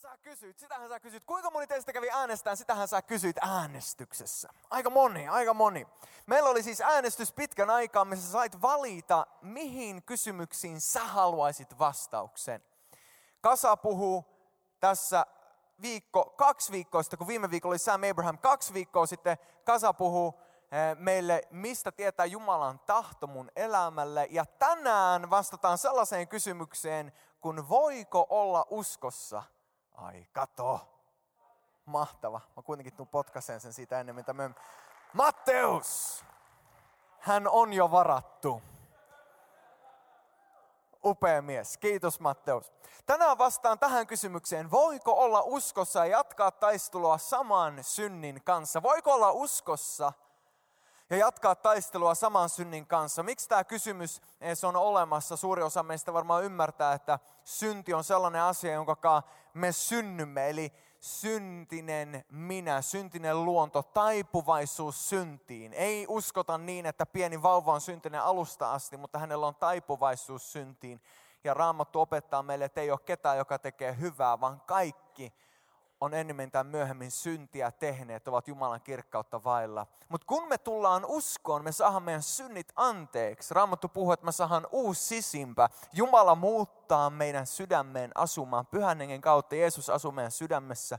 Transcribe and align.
sä 0.00 0.18
kysyit, 0.22 0.58
sitähän 0.58 0.88
sä 0.88 1.00
kysyit. 1.00 1.24
Kuinka 1.24 1.50
moni 1.50 1.66
teistä 1.66 1.92
kävi 1.92 2.10
äänestään, 2.10 2.56
sitähän 2.56 2.88
sä 2.88 3.02
kysyit 3.02 3.36
äänestyksessä. 3.40 4.48
Aika 4.70 4.90
moni, 4.90 5.28
aika 5.28 5.54
moni. 5.54 5.86
Meillä 6.26 6.50
oli 6.50 6.62
siis 6.62 6.80
äänestys 6.80 7.32
pitkän 7.32 7.70
aikaa, 7.70 8.04
missä 8.04 8.32
sait 8.32 8.62
valita, 8.62 9.26
mihin 9.42 10.02
kysymyksiin 10.02 10.80
sä 10.80 11.04
haluaisit 11.04 11.78
vastauksen. 11.78 12.62
Kasa 13.40 13.76
puhuu 13.76 14.24
tässä 14.80 15.26
viikko, 15.82 16.24
kaksi 16.36 16.72
viikkoa 16.72 17.02
sitten, 17.02 17.18
kun 17.18 17.28
viime 17.28 17.50
viikolla 17.50 17.72
oli 17.72 17.78
Sam 17.78 18.00
Abraham, 18.10 18.38
kaksi 18.38 18.74
viikkoa 18.74 19.06
sitten 19.06 19.38
Kasa 19.64 19.92
puhuu 19.92 20.40
eh, 20.62 20.96
meille, 20.98 21.42
mistä 21.50 21.92
tietää 21.92 22.26
Jumalan 22.26 22.78
tahto 22.78 23.26
mun 23.26 23.50
elämälle. 23.56 24.26
Ja 24.30 24.46
tänään 24.46 25.30
vastataan 25.30 25.78
sellaiseen 25.78 26.28
kysymykseen, 26.28 27.12
kun 27.40 27.68
voiko 27.68 28.26
olla 28.30 28.66
uskossa– 28.70 29.42
Ai, 30.00 30.26
kato. 30.32 30.80
Mahtava. 31.86 32.40
Mä 32.56 32.62
kuitenkin 32.62 32.94
tuun 32.94 33.08
potkaseen 33.08 33.60
sen 33.60 33.72
siitä 33.72 34.00
ennen, 34.00 34.14
mitä 34.14 34.32
me... 34.32 34.50
Matteus! 35.12 36.24
Hän 37.18 37.48
on 37.48 37.72
jo 37.72 37.90
varattu. 37.90 38.62
Upea 41.04 41.42
mies. 41.42 41.76
Kiitos 41.78 42.20
Matteus. 42.20 42.72
Tänään 43.06 43.38
vastaan 43.38 43.78
tähän 43.78 44.06
kysymykseen. 44.06 44.70
Voiko 44.70 45.12
olla 45.12 45.42
uskossa 45.44 45.98
ja 45.98 46.16
jatkaa 46.16 46.50
taistelua 46.50 47.18
saman 47.18 47.84
synnin 47.84 48.40
kanssa? 48.44 48.82
Voiko 48.82 49.12
olla 49.12 49.30
uskossa 49.30 50.12
ja 51.10 51.16
jatkaa 51.16 51.54
taistelua 51.54 52.14
saman 52.14 52.48
synnin 52.48 52.86
kanssa. 52.86 53.22
Miksi 53.22 53.48
tämä 53.48 53.64
kysymys 53.64 54.22
se 54.54 54.66
on 54.66 54.76
olemassa? 54.76 55.36
Suuri 55.36 55.62
osa 55.62 55.82
meistä 55.82 56.12
varmaan 56.12 56.44
ymmärtää, 56.44 56.92
että 56.92 57.18
synti 57.44 57.94
on 57.94 58.04
sellainen 58.04 58.42
asia, 58.42 58.72
jonka 58.72 59.22
me 59.54 59.72
synnymme. 59.72 60.50
Eli 60.50 60.72
syntinen 61.00 62.24
minä, 62.30 62.82
syntinen 62.82 63.44
luonto, 63.44 63.82
taipuvaisuus 63.82 65.08
syntiin. 65.08 65.72
Ei 65.72 66.06
uskota 66.08 66.58
niin, 66.58 66.86
että 66.86 67.06
pieni 67.06 67.42
vauva 67.42 67.72
on 67.72 67.80
syntinen 67.80 68.22
alusta 68.22 68.72
asti, 68.72 68.96
mutta 68.96 69.18
hänellä 69.18 69.46
on 69.46 69.54
taipuvaisuus 69.54 70.52
syntiin. 70.52 71.00
Ja 71.44 71.54
Raamattu 71.54 72.00
opettaa 72.00 72.42
meille, 72.42 72.64
että 72.64 72.80
ei 72.80 72.90
ole 72.90 72.98
ketään, 73.04 73.38
joka 73.38 73.58
tekee 73.58 73.96
hyvää, 74.00 74.40
vaan 74.40 74.60
kaikki 74.66 75.32
on 76.00 76.14
enemmän 76.14 76.50
tai 76.50 76.64
myöhemmin 76.64 77.10
syntiä 77.10 77.70
tehneet, 77.70 78.28
ovat 78.28 78.48
Jumalan 78.48 78.80
kirkkautta 78.80 79.44
vailla. 79.44 79.86
Mutta 80.08 80.26
kun 80.26 80.48
me 80.48 80.58
tullaan 80.58 81.04
uskoon, 81.04 81.64
me 81.64 81.72
saadaan 81.72 82.02
meidän 82.02 82.22
synnit 82.22 82.72
anteeksi. 82.76 83.54
Raamattu 83.54 83.88
puhuu, 83.88 84.12
että 84.12 84.26
me 84.26 84.32
saadaan 84.32 84.66
uusi 84.72 85.02
sisimpä. 85.02 85.68
Jumala 85.92 86.34
muuttaa 86.34 87.10
meidän 87.10 87.46
sydämeen 87.46 88.10
asumaan. 88.14 88.66
Pyhän 88.66 88.98
hengen 88.98 89.20
kautta 89.20 89.54
Jeesus 89.54 89.90
asuu 89.90 90.12
meidän 90.12 90.30
sydämessä. 90.30 90.98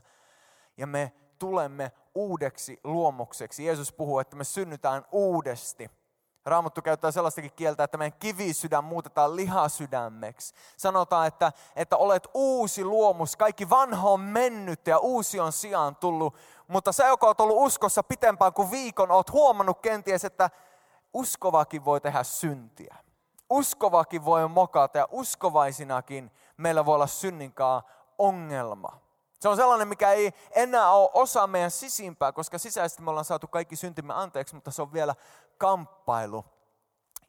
Ja 0.76 0.86
me 0.86 1.12
tulemme 1.38 1.92
uudeksi 2.14 2.80
luomukseksi. 2.84 3.64
Jeesus 3.64 3.92
puhuu, 3.92 4.18
että 4.18 4.36
me 4.36 4.44
synnytään 4.44 5.04
uudesti. 5.12 5.90
Raamattu 6.44 6.82
käyttää 6.82 7.10
sellaistakin 7.10 7.52
kieltä, 7.56 7.84
että 7.84 7.98
meidän 7.98 8.18
kivisydän 8.18 8.84
muutetaan 8.84 9.36
lihasydämeksi. 9.36 10.54
Sanotaan, 10.76 11.26
että, 11.26 11.52
että 11.76 11.96
olet 11.96 12.28
uusi 12.34 12.84
luomus, 12.84 13.36
kaikki 13.36 13.70
vanha 13.70 14.10
on 14.10 14.20
mennyt 14.20 14.86
ja 14.86 14.98
uusi 14.98 15.40
on 15.40 15.52
sijaan 15.52 15.96
tullut. 15.96 16.36
Mutta 16.68 16.92
sä, 16.92 17.06
joka 17.06 17.26
oot 17.26 17.40
ollut 17.40 17.66
uskossa 17.66 18.02
pitempään 18.02 18.52
kuin 18.52 18.70
viikon, 18.70 19.10
oot 19.10 19.32
huomannut 19.32 19.80
kenties, 19.80 20.24
että 20.24 20.50
uskovakin 21.14 21.84
voi 21.84 22.00
tehdä 22.00 22.22
syntiä. 22.22 22.96
Uskovakin 23.50 24.24
voi 24.24 24.48
mokata 24.48 24.98
ja 24.98 25.08
uskovaisinakin 25.10 26.30
meillä 26.56 26.86
voi 26.86 26.94
olla 26.94 27.06
synninkaan 27.06 27.82
ongelma. 28.18 29.01
Se 29.42 29.48
on 29.48 29.56
sellainen, 29.56 29.88
mikä 29.88 30.10
ei 30.10 30.32
enää 30.50 30.90
ole 30.90 31.10
osa 31.14 31.46
meidän 31.46 31.70
sisimpää, 31.70 32.32
koska 32.32 32.58
sisäisesti 32.58 33.02
me 33.02 33.10
ollaan 33.10 33.24
saatu 33.24 33.48
kaikki 33.48 33.76
syntimme 33.76 34.14
anteeksi, 34.14 34.54
mutta 34.54 34.70
se 34.70 34.82
on 34.82 34.92
vielä 34.92 35.14
kamppailu. 35.58 36.44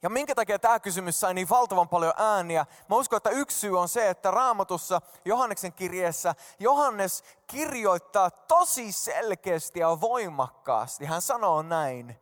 Ja 0.02 0.10
minkä 0.10 0.34
takia 0.34 0.58
tämä 0.58 0.80
kysymys 0.80 1.20
sai 1.20 1.34
niin 1.34 1.48
valtavan 1.48 1.88
paljon 1.88 2.12
ääniä? 2.16 2.66
Mä 2.90 2.96
uskon, 2.96 3.16
että 3.16 3.30
yksi 3.30 3.58
syy 3.58 3.78
on 3.78 3.88
se, 3.88 4.10
että 4.10 4.30
raamatussa 4.30 5.00
Johanneksen 5.24 5.72
kirjeessä 5.72 6.34
Johannes 6.58 7.24
kirjoittaa 7.46 8.30
tosi 8.30 8.92
selkeästi 8.92 9.80
ja 9.80 10.00
voimakkaasti. 10.00 11.04
Hän 11.04 11.22
sanoo 11.22 11.62
näin. 11.62 12.20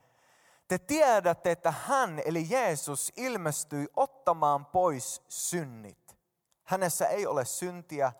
Te 0.68 0.78
tiedätte, 0.78 1.50
että 1.50 1.74
hän, 1.86 2.22
eli 2.24 2.46
Jeesus, 2.50 3.12
ilmestyi 3.16 3.88
ottamaan 3.96 4.66
pois 4.66 5.22
synnit. 5.28 6.16
Hänessä 6.64 7.06
ei 7.06 7.26
ole 7.26 7.44
syntiä. 7.44 8.12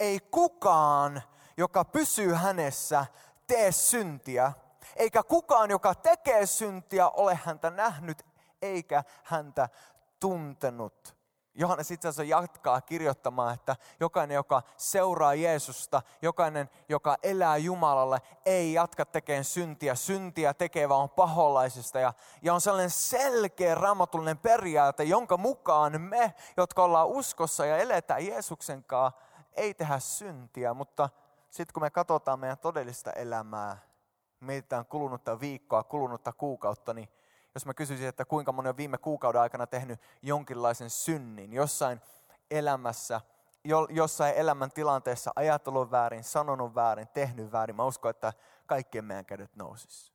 Ei 0.00 0.20
kukaan, 0.30 1.22
joka 1.56 1.84
pysyy 1.84 2.34
hänessä, 2.34 3.06
tee 3.46 3.72
syntiä 3.72 4.52
eikä 4.96 5.22
kukaan, 5.22 5.70
joka 5.70 5.94
tekee 5.94 6.46
syntiä, 6.46 7.08
ole 7.08 7.38
häntä 7.44 7.70
nähnyt 7.70 8.26
eikä 8.62 9.04
häntä 9.24 9.68
tuntenut. 10.20 11.20
Johannes 11.54 11.90
itse 11.90 12.08
asiassa 12.08 12.22
jatkaa 12.22 12.80
kirjoittamaan, 12.80 13.54
että 13.54 13.76
jokainen, 14.00 14.34
joka 14.34 14.62
seuraa 14.76 15.34
Jeesusta, 15.34 16.02
jokainen, 16.22 16.70
joka 16.88 17.16
elää 17.22 17.56
Jumalalle, 17.56 18.22
ei 18.46 18.72
jatka 18.72 19.04
tekemään 19.04 19.44
syntiä. 19.44 19.94
Syntiä 19.94 20.54
tekevä 20.54 20.96
on 20.96 21.10
paholaisista. 21.10 21.98
Ja, 22.00 22.12
ja 22.42 22.54
on 22.54 22.60
sellainen 22.60 22.90
selkeä 22.90 23.74
raamatullinen 23.74 24.38
periaate, 24.38 25.04
jonka 25.04 25.36
mukaan 25.36 26.00
me, 26.00 26.34
jotka 26.56 26.84
ollaan 26.84 27.08
uskossa 27.08 27.66
ja 27.66 27.78
eletään 27.78 28.26
Jeesuksen 28.26 28.84
kanssa, 28.84 29.20
ei 29.52 29.74
tehdä 29.74 29.98
syntiä. 29.98 30.74
Mutta 30.74 31.08
sitten 31.50 31.74
kun 31.74 31.82
me 31.82 31.90
katsotaan 31.90 32.40
meidän 32.40 32.58
todellista 32.58 33.12
elämää, 33.12 33.78
mietitään 34.40 34.86
kulunutta 34.86 35.40
viikkoa, 35.40 35.82
kulunutta 35.82 36.32
kuukautta, 36.32 36.94
niin 36.94 37.08
jos 37.54 37.66
mä 37.66 37.74
kysyisin, 37.74 38.08
että 38.08 38.24
kuinka 38.24 38.52
moni 38.52 38.68
on 38.68 38.76
viime 38.76 38.98
kuukauden 38.98 39.40
aikana 39.40 39.66
tehnyt 39.66 40.00
jonkinlaisen 40.22 40.90
synnin 40.90 41.52
jossain 41.52 42.00
elämässä, 42.50 43.20
jossain 43.88 44.34
elämän 44.34 44.70
tilanteessa 44.70 45.32
ajatellut 45.36 45.90
väärin, 45.90 46.24
sanonut 46.24 46.74
väärin, 46.74 47.08
tehnyt 47.08 47.52
väärin, 47.52 47.76
mä 47.76 47.84
uskon, 47.84 48.10
että 48.10 48.32
kaikkien 48.66 49.04
meidän 49.04 49.24
kädet 49.24 49.56
nousis. 49.56 50.12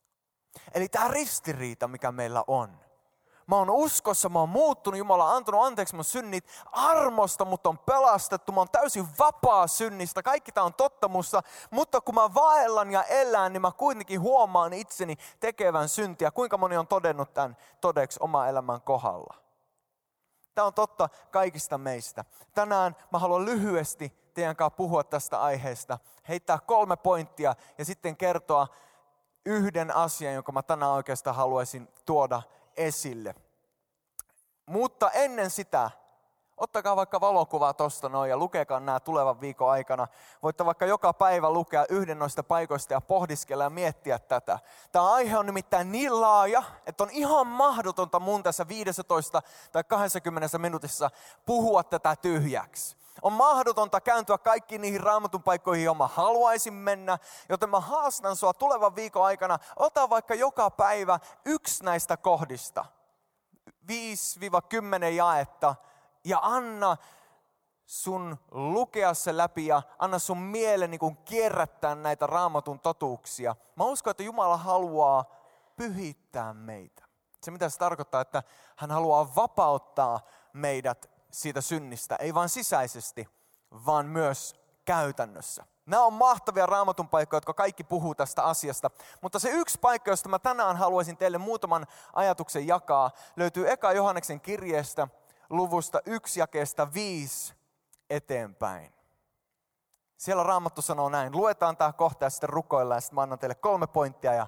Eli 0.74 0.90
tämä 0.90 1.08
ristiriita, 1.08 1.88
mikä 1.88 2.12
meillä 2.12 2.44
on, 2.48 2.80
Mä 3.48 3.56
oon 3.56 3.70
uskossa, 3.70 4.30
mä 4.30 4.40
oon 4.40 4.50
muuttunut, 4.50 4.98
Jumala 4.98 5.30
on 5.30 5.36
antanut 5.36 5.64
anteeksi 5.64 5.96
mun 5.96 6.04
synnit 6.04 6.46
armosta, 6.72 7.46
mutta 7.46 7.70
on 7.70 7.78
pelastettu. 7.78 8.52
Mä 8.52 8.62
oon 8.62 8.70
täysin 8.72 9.08
vapaa 9.20 9.68
synnistä, 9.68 10.24
kaikki 10.24 10.52
tää 10.52 10.64
on 10.64 10.74
totta 10.74 11.08
musta. 11.08 11.44
Mutta 11.72 12.02
kun 12.02 12.16
mä 12.16 12.34
vaellan 12.34 12.92
ja 12.92 13.04
elän, 13.04 13.54
niin 13.54 13.62
mä 13.62 13.72
kuitenkin 13.72 14.22
huomaan 14.22 14.74
itseni 14.74 15.16
tekevän 15.40 15.90
syntiä. 15.90 16.32
Kuinka 16.32 16.58
moni 16.58 16.78
on 16.78 16.88
todennut 16.88 17.34
tämän 17.34 17.58
todeksi 17.82 18.20
oma 18.22 18.48
elämän 18.48 18.82
kohdalla? 18.82 19.36
Tämä 20.56 20.68
on 20.68 20.74
totta 20.74 21.10
kaikista 21.32 21.78
meistä. 21.78 22.26
Tänään 22.54 22.96
mä 23.12 23.20
haluan 23.20 23.46
lyhyesti 23.46 24.14
teidän 24.34 24.56
kanssa 24.56 24.76
puhua 24.76 25.04
tästä 25.04 25.42
aiheesta. 25.42 26.00
Heittää 26.28 26.60
kolme 26.60 26.96
pointtia 26.96 27.56
ja 27.78 27.86
sitten 27.86 28.18
kertoa 28.18 28.68
yhden 29.46 29.96
asian, 29.96 30.34
jonka 30.34 30.52
mä 30.52 30.64
tänään 30.64 30.92
oikeastaan 30.92 31.36
haluaisin 31.36 31.88
tuoda 32.06 32.42
esille. 32.78 33.36
Mutta 34.66 35.12
ennen 35.12 35.50
sitä, 35.50 35.92
ottakaa 36.58 36.96
vaikka 36.96 37.22
valokuvaa 37.22 37.74
tuosta 37.74 38.10
noin 38.10 38.30
ja 38.30 38.38
lukekaa 38.38 38.80
nämä 38.80 39.00
tulevan 39.00 39.42
viikon 39.42 39.72
aikana. 39.72 40.08
Voitte 40.44 40.66
vaikka 40.66 40.86
joka 40.86 41.14
päivä 41.14 41.50
lukea 41.50 41.86
yhden 41.90 42.20
noista 42.20 42.44
paikoista 42.44 42.94
ja 42.94 43.02
pohdiskella 43.02 43.64
ja 43.64 43.70
miettiä 43.70 44.20
tätä. 44.20 44.60
Tämä 44.92 45.14
aihe 45.14 45.38
on 45.38 45.46
nimittäin 45.46 45.92
niin 45.92 46.22
laaja, 46.22 46.64
että 46.86 47.04
on 47.04 47.10
ihan 47.10 47.48
mahdotonta 47.48 48.20
mun 48.20 48.44
tässä 48.44 48.68
15 48.68 49.42
tai 49.72 49.84
20 49.84 50.58
minuutissa 50.58 51.10
puhua 51.46 51.84
tätä 51.84 52.16
tyhjäksi. 52.16 53.05
On 53.22 53.34
mahdotonta 53.34 54.02
kääntyä 54.02 54.38
kaikkiin 54.38 54.82
niihin 54.82 55.02
raamatun 55.02 55.44
paikkoihin, 55.44 55.86
joihin 55.86 55.98
mä 55.98 56.08
haluaisin 56.08 56.74
mennä, 56.74 57.18
joten 57.50 57.70
mä 57.70 57.80
haastan 57.80 58.36
sua 58.36 58.54
tulevan 58.54 58.96
viikon 58.96 59.26
aikana. 59.26 59.60
Ota 59.76 60.10
vaikka 60.10 60.36
joka 60.36 60.70
päivä 60.70 61.20
yksi 61.46 61.84
näistä 61.84 62.18
kohdista. 62.18 62.86
5-10 63.70 65.06
jaetta 65.16 65.76
ja 66.24 66.40
anna 66.42 66.98
sun 67.86 68.38
lukea 68.52 69.14
se 69.14 69.38
läpi 69.38 69.68
ja 69.68 69.82
anna 70.00 70.20
sun 70.20 70.38
mielen 70.38 70.92
niin 70.92 71.18
kierrättää 71.26 71.96
näitä 71.96 72.28
raamatun 72.28 72.80
totuuksia. 72.80 73.56
Mä 73.76 73.84
uskon, 73.84 74.12
että 74.12 74.24
Jumala 74.24 74.58
haluaa 74.58 75.26
pyhittää 75.76 76.54
meitä. 76.54 77.06
Se 77.44 77.52
mitä 77.52 77.70
se 77.70 77.78
tarkoittaa, 77.78 78.22
että 78.22 78.44
hän 78.76 78.92
haluaa 78.92 79.36
vapauttaa 79.36 80.20
meidät 80.54 81.15
siitä 81.36 81.62
synnistä, 81.62 82.16
ei 82.16 82.34
vain 82.34 82.50
sisäisesti, 82.50 83.28
vaan 83.86 84.06
myös 84.06 84.56
käytännössä. 84.86 85.66
Nämä 85.86 86.04
on 86.04 86.14
mahtavia 86.14 86.66
raamatun 86.66 87.10
paikkoja, 87.10 87.38
jotka 87.38 87.54
kaikki 87.54 87.84
puhuu 87.84 88.16
tästä 88.16 88.44
asiasta. 88.44 88.92
Mutta 89.22 89.40
se 89.40 89.50
yksi 89.50 89.80
paikka, 89.80 90.12
josta 90.12 90.30
mä 90.30 90.40
tänään 90.40 90.78
haluaisin 90.78 91.18
teille 91.18 91.38
muutaman 91.38 91.88
ajatuksen 92.14 92.68
jakaa, 92.68 93.12
löytyy 93.36 93.72
Eka 93.72 93.94
Johanneksen 93.94 94.42
kirjeestä 94.42 95.08
luvusta 95.50 96.02
1 96.06 96.40
jakeesta 96.40 96.94
5 96.94 97.54
eteenpäin. 98.10 98.94
Siellä 100.18 100.44
Raamattu 100.44 100.82
sanoo 100.82 101.10
näin. 101.10 101.32
Luetaan 101.32 101.78
tämä 101.78 101.94
kohta 101.94 102.26
ja 102.26 102.30
sitten 102.30 102.50
rukoillaan 102.50 102.98
ja 102.98 103.02
sitten 103.02 103.16
mä 103.16 103.22
annan 103.22 103.40
teille 103.40 103.56
kolme 103.56 103.88
pointtia 103.88 104.34
ja 104.34 104.48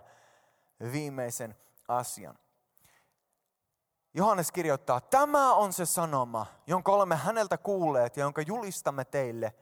viimeisen 0.92 1.56
asian. 1.88 2.40
Johannes 4.14 4.52
kirjoittaa, 4.52 5.02
tämä 5.02 5.54
on 5.54 5.74
se 5.74 5.86
sanoma, 5.86 6.46
jonka 6.68 6.92
olemme 6.92 7.16
häneltä 7.16 7.58
kuulleet 7.58 8.18
ja 8.18 8.24
jonka 8.24 8.42
julistamme 8.42 9.06
teille. 9.06 9.54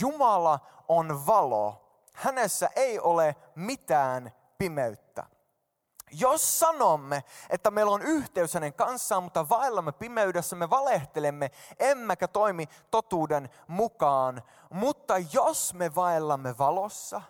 Jumala 0.00 0.60
on 0.88 1.26
valo, 1.26 1.88
hänessä 2.12 2.70
ei 2.76 3.00
ole 3.00 3.36
mitään 3.54 4.32
pimeyttä. 4.58 5.26
Jos 6.10 6.58
sanomme, 6.58 7.24
että 7.50 7.70
meillä 7.70 7.92
on 7.92 8.02
yhteys 8.02 8.54
hänen 8.54 8.74
kanssaan, 8.74 9.22
mutta 9.22 9.48
vaellamme 9.48 9.92
pimeydessä, 9.92 10.56
me 10.56 10.70
valehtelemme, 10.70 11.50
emmekä 11.78 12.28
toimi 12.28 12.68
totuuden 12.90 13.50
mukaan. 13.66 14.42
Mutta 14.70 15.14
jos 15.32 15.74
me 15.74 15.94
vaellamme 15.94 16.58
valossa, 16.58 17.22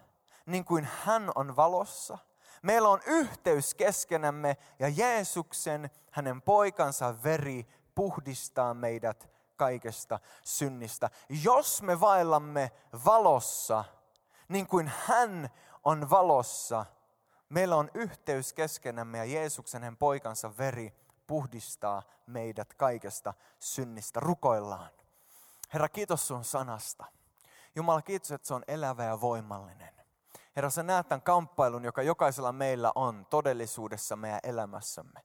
niin 0.46 0.64
kuin 0.64 0.88
hän 1.04 1.30
on 1.34 1.56
valossa, 1.56 2.18
meillä 2.62 2.88
on 2.88 3.00
yhteys 3.06 3.75
keskenämme 3.75 4.56
ja 4.78 4.88
Jeesuksen, 4.88 5.90
hänen 6.10 6.43
poikansa 6.43 7.22
veri, 7.22 7.66
puhdistaa 7.94 8.75
meidät 8.75 9.28
kaikesta 9.56 10.20
synnistä. 10.44 11.10
Jos 11.43 11.82
me 11.82 12.00
vaellamme 12.00 12.72
valossa, 13.05 13.84
niin 14.49 14.66
kuin 14.66 14.93
hän 15.06 15.50
on 15.84 16.10
valossa, 16.10 16.87
Meillä 17.49 17.76
on 17.76 17.90
yhteys 17.94 18.52
keskenämme 18.52 19.19
ja 19.19 19.25
Jeesuksen 19.25 19.84
hän 19.84 19.96
poikansa 19.96 20.58
veri 20.58 20.94
puhdistaa 21.26 22.02
meidät 22.26 22.75
kaikesta 22.75 23.34
synnistä. 23.58 24.20
Rukoillaan. 24.20 24.90
Herra, 25.72 25.88
kiitos 25.88 26.28
sun 26.28 26.44
sanasta. 26.44 27.04
Jumala, 27.76 28.02
kiitos, 28.02 28.32
että 28.32 28.49
se 28.49 28.54
on 28.54 28.64
elävä 28.69 29.04
ja 29.04 29.20
voimallinen. 29.20 29.97
Herra, 30.58 30.70
sä 30.70 30.82
näet 30.82 31.08
tämän 31.08 31.22
kamppailun, 31.22 31.84
joka 31.84 32.02
jokaisella 32.02 32.52
meillä 32.52 32.93
on 32.94 33.26
todellisuudessa 33.31 34.16
meidän 34.16 34.40
elämässämme. 34.43 35.20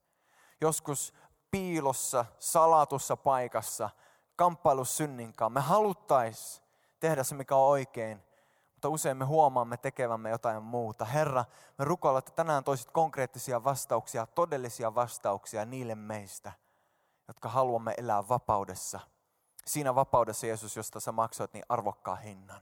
Joskus 0.62 1.13
piilossa, 1.51 2.25
salatussa 2.39 3.18
paikassa, 3.18 3.89
kamppailu 4.35 4.85
synninkaan. 4.85 5.51
Me 5.51 5.62
haluttais 5.62 6.63
tehdä 7.00 7.24
se, 7.24 7.35
mikä 7.35 7.56
on 7.56 7.69
oikein, 7.69 8.24
mutta 8.71 8.89
usein 8.89 9.18
me 9.18 9.25
huomaamme 9.25 9.77
tekevämme 9.77 10.30
jotain 10.30 10.63
muuta. 10.63 11.06
Herra, 11.06 11.45
me 11.77 11.86
rukoillaan, 11.86 12.19
että 12.19 12.31
tänään 12.31 12.63
toisit 12.63 12.91
konkreettisia 12.91 13.63
vastauksia, 13.63 14.25
todellisia 14.25 14.95
vastauksia 14.95 15.65
niille 15.65 15.95
meistä, 15.95 16.51
jotka 17.27 17.50
haluamme 17.50 17.94
elää 17.97 18.27
vapaudessa. 18.29 19.00
Siinä 19.65 19.95
vapaudessa, 19.95 20.47
Jeesus, 20.47 20.75
josta 20.75 21.00
sä 21.00 21.12
maksoit 21.12 21.53
niin 21.53 21.65
arvokkaan 21.69 22.21
hinnan. 22.21 22.62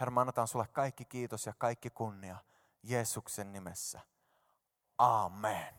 Herra, 0.00 0.14
me 0.14 0.20
annetaan 0.20 0.48
sulle 0.48 0.66
kaikki 0.72 1.04
kiitos 1.04 1.46
ja 1.46 1.52
kaikki 1.58 1.90
kunnia 1.90 2.36
Jeesuksen 2.82 3.52
nimessä. 3.52 4.00
Amen. 4.98 5.74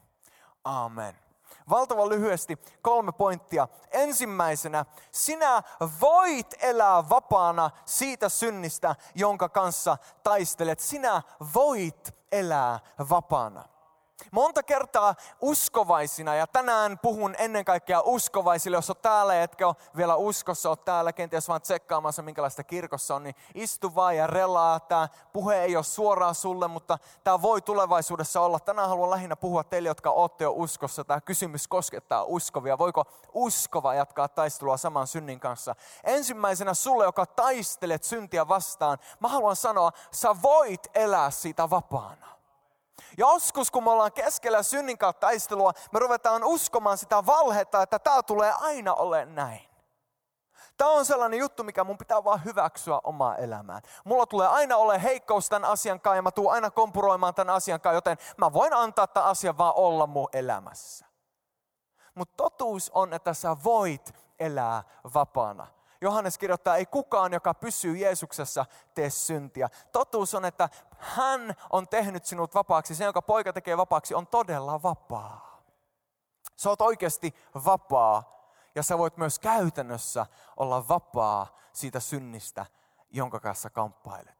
Amen. 0.63 1.15
Valtavan 1.69 2.09
lyhyesti 2.09 2.57
kolme 2.81 3.11
pointtia. 3.11 3.67
Ensimmäisenä, 3.91 4.85
sinä 5.11 5.63
voit 6.01 6.55
elää 6.61 7.09
vapaana 7.09 7.69
siitä 7.85 8.29
synnistä, 8.29 8.95
jonka 9.15 9.49
kanssa 9.49 9.97
taistelet. 10.23 10.79
Sinä 10.79 11.21
voit 11.53 12.15
elää 12.31 12.79
vapaana. 13.09 13.76
Monta 14.31 14.63
kertaa 14.63 15.15
uskovaisina, 15.41 16.35
ja 16.35 16.47
tänään 16.47 16.99
puhun 16.99 17.35
ennen 17.37 17.65
kaikkea 17.65 18.01
uskovaisille, 18.01 18.77
jos 18.77 18.89
on 18.89 18.95
täällä, 19.01 19.43
etkä 19.43 19.67
ole 19.67 19.75
vielä 19.97 20.15
uskossa, 20.15 20.69
on 20.69 20.77
täällä 20.85 21.13
kenties 21.13 21.47
vaan 21.47 21.61
tsekkaamassa, 21.61 22.21
minkälaista 22.21 22.63
kirkossa 22.63 23.15
on, 23.15 23.23
niin 23.23 23.35
istu 23.55 23.95
vaan 23.95 24.17
ja 24.17 24.27
relaa. 24.27 24.79
Tämä 24.79 25.09
puhe 25.33 25.63
ei 25.63 25.75
ole 25.75 25.83
suoraan 25.83 26.35
sulle, 26.35 26.67
mutta 26.67 26.97
tämä 27.23 27.41
voi 27.41 27.61
tulevaisuudessa 27.61 28.41
olla. 28.41 28.59
Tänään 28.59 28.89
haluan 28.89 29.09
lähinnä 29.09 29.35
puhua 29.35 29.63
teille, 29.63 29.89
jotka 29.89 30.11
olette 30.11 30.43
jo 30.43 30.51
uskossa. 30.51 31.03
Tämä 31.03 31.21
kysymys 31.21 31.67
koskettaa 31.67 32.23
uskovia. 32.23 32.77
Voiko 32.77 33.05
uskova 33.33 33.93
jatkaa 33.93 34.27
taistelua 34.27 34.77
saman 34.77 35.07
synnin 35.07 35.39
kanssa? 35.39 35.75
Ensimmäisenä 36.03 36.73
sulle, 36.73 37.03
joka 37.03 37.25
taistelet 37.25 38.03
syntiä 38.03 38.47
vastaan, 38.47 38.97
mä 39.19 39.27
haluan 39.27 39.55
sanoa, 39.55 39.91
sä 40.11 40.35
voit 40.41 40.87
elää 40.93 41.31
siitä 41.31 41.69
vapaana. 41.69 42.36
Joskus, 43.17 43.71
kun 43.71 43.83
me 43.83 43.91
ollaan 43.91 44.11
keskellä 44.11 44.63
synnin 44.63 44.97
kautta 44.97 45.27
taistelua, 45.27 45.73
me 45.91 45.99
ruvetaan 45.99 46.43
uskomaan 46.43 46.97
sitä 46.97 47.25
valhetta, 47.25 47.81
että 47.81 47.99
tämä 47.99 48.23
tulee 48.23 48.53
aina 48.59 48.93
ole 48.93 49.25
näin. 49.25 49.67
Tämä 50.77 50.89
on 50.89 51.05
sellainen 51.05 51.39
juttu, 51.39 51.63
mikä 51.63 51.83
mun 51.83 51.97
pitää 51.97 52.23
vaan 52.23 52.45
hyväksyä 52.45 52.99
omaa 53.03 53.35
elämään. 53.35 53.81
Mulla 54.05 54.25
tulee 54.25 54.47
aina 54.47 54.77
ole 54.77 55.03
heikkous 55.03 55.49
tämän 55.49 55.69
asian 55.69 55.99
kanssa 55.99 56.15
ja 56.15 56.21
mä 56.21 56.31
tuun 56.31 56.53
aina 56.53 56.71
kompuroimaan 56.71 57.35
tämän 57.35 57.55
asian 57.55 57.81
kanssa, 57.81 57.95
joten 57.95 58.17
mä 58.37 58.53
voin 58.53 58.73
antaa 58.73 59.07
tämän 59.07 59.29
asian 59.29 59.57
vaan 59.57 59.73
olla 59.75 60.07
mun 60.07 60.29
elämässä. 60.33 61.05
Mutta 62.15 62.33
totuus 62.37 62.91
on, 62.93 63.13
että 63.13 63.33
sä 63.33 63.57
voit 63.63 64.13
elää 64.39 64.83
vapaana. 65.13 65.67
Johannes 66.01 66.37
kirjoittaa, 66.37 66.75
ei 66.75 66.85
kukaan, 66.85 67.33
joka 67.33 67.53
pysyy 67.53 67.97
Jeesuksessa, 67.97 68.65
tee 68.93 69.09
syntiä. 69.09 69.69
Totuus 69.91 70.35
on, 70.35 70.45
että 70.45 70.69
hän 70.97 71.55
on 71.69 71.87
tehnyt 71.87 72.25
sinut 72.25 72.55
vapaaksi. 72.55 72.95
Se, 72.95 73.03
jonka 73.03 73.21
poika 73.21 73.53
tekee 73.53 73.77
vapaaksi, 73.77 74.13
on 74.13 74.27
todella 74.27 74.83
vapaa. 74.83 75.61
Sä 76.55 76.69
oot 76.69 76.81
oikeasti 76.81 77.35
vapaa. 77.65 78.37
Ja 78.75 78.83
sä 78.83 78.97
voit 78.97 79.17
myös 79.17 79.39
käytännössä 79.39 80.25
olla 80.57 80.87
vapaa 80.87 81.57
siitä 81.73 81.99
synnistä, 81.99 82.65
jonka 83.09 83.39
kanssa 83.39 83.69
kamppailet. 83.69 84.36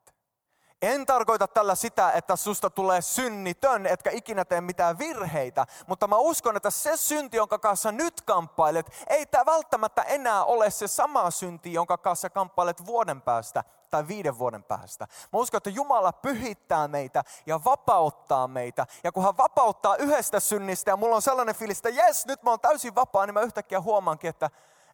En 0.81 1.05
tarkoita 1.05 1.47
tällä 1.47 1.75
sitä, 1.75 2.11
että 2.11 2.35
susta 2.35 2.69
tulee 2.69 3.01
synnitön, 3.01 3.85
etkä 3.85 4.11
ikinä 4.11 4.45
tee 4.45 4.61
mitään 4.61 4.97
virheitä, 4.97 5.65
mutta 5.87 6.07
mä 6.07 6.15
uskon, 6.15 6.57
että 6.57 6.69
se 6.69 6.97
synti, 6.97 7.37
jonka 7.37 7.59
kanssa 7.59 7.91
nyt 7.91 8.21
kamppailet, 8.21 9.05
ei 9.07 9.25
tämä 9.25 9.45
välttämättä 9.45 10.01
enää 10.01 10.45
ole 10.45 10.71
se 10.71 10.87
sama 10.87 11.31
synti, 11.31 11.73
jonka 11.73 11.97
kanssa 11.97 12.29
kamppailet 12.29 12.85
vuoden 12.85 13.21
päästä 13.21 13.63
tai 13.89 14.07
viiden 14.07 14.39
vuoden 14.39 14.63
päästä. 14.63 15.07
Mä 15.33 15.39
uskon, 15.39 15.57
että 15.57 15.69
Jumala 15.69 16.11
pyhittää 16.11 16.87
meitä 16.87 17.23
ja 17.45 17.63
vapauttaa 17.65 18.47
meitä. 18.47 18.87
Ja 19.03 19.11
kun 19.11 19.23
hän 19.23 19.37
vapauttaa 19.37 19.95
yhdestä 19.95 20.39
synnistä 20.39 20.91
ja 20.91 20.97
mulla 20.97 21.15
on 21.15 21.21
sellainen 21.21 21.55
fiilis, 21.55 21.77
että 21.77 21.89
jes, 21.89 22.25
nyt 22.25 22.43
mä 22.43 22.49
oon 22.49 22.59
täysin 22.59 22.95
vapaa, 22.95 23.25
niin 23.25 23.33
mä 23.33 23.41
yhtäkkiä 23.41 23.81
huomaankin, 23.81 24.29
että 24.29 24.49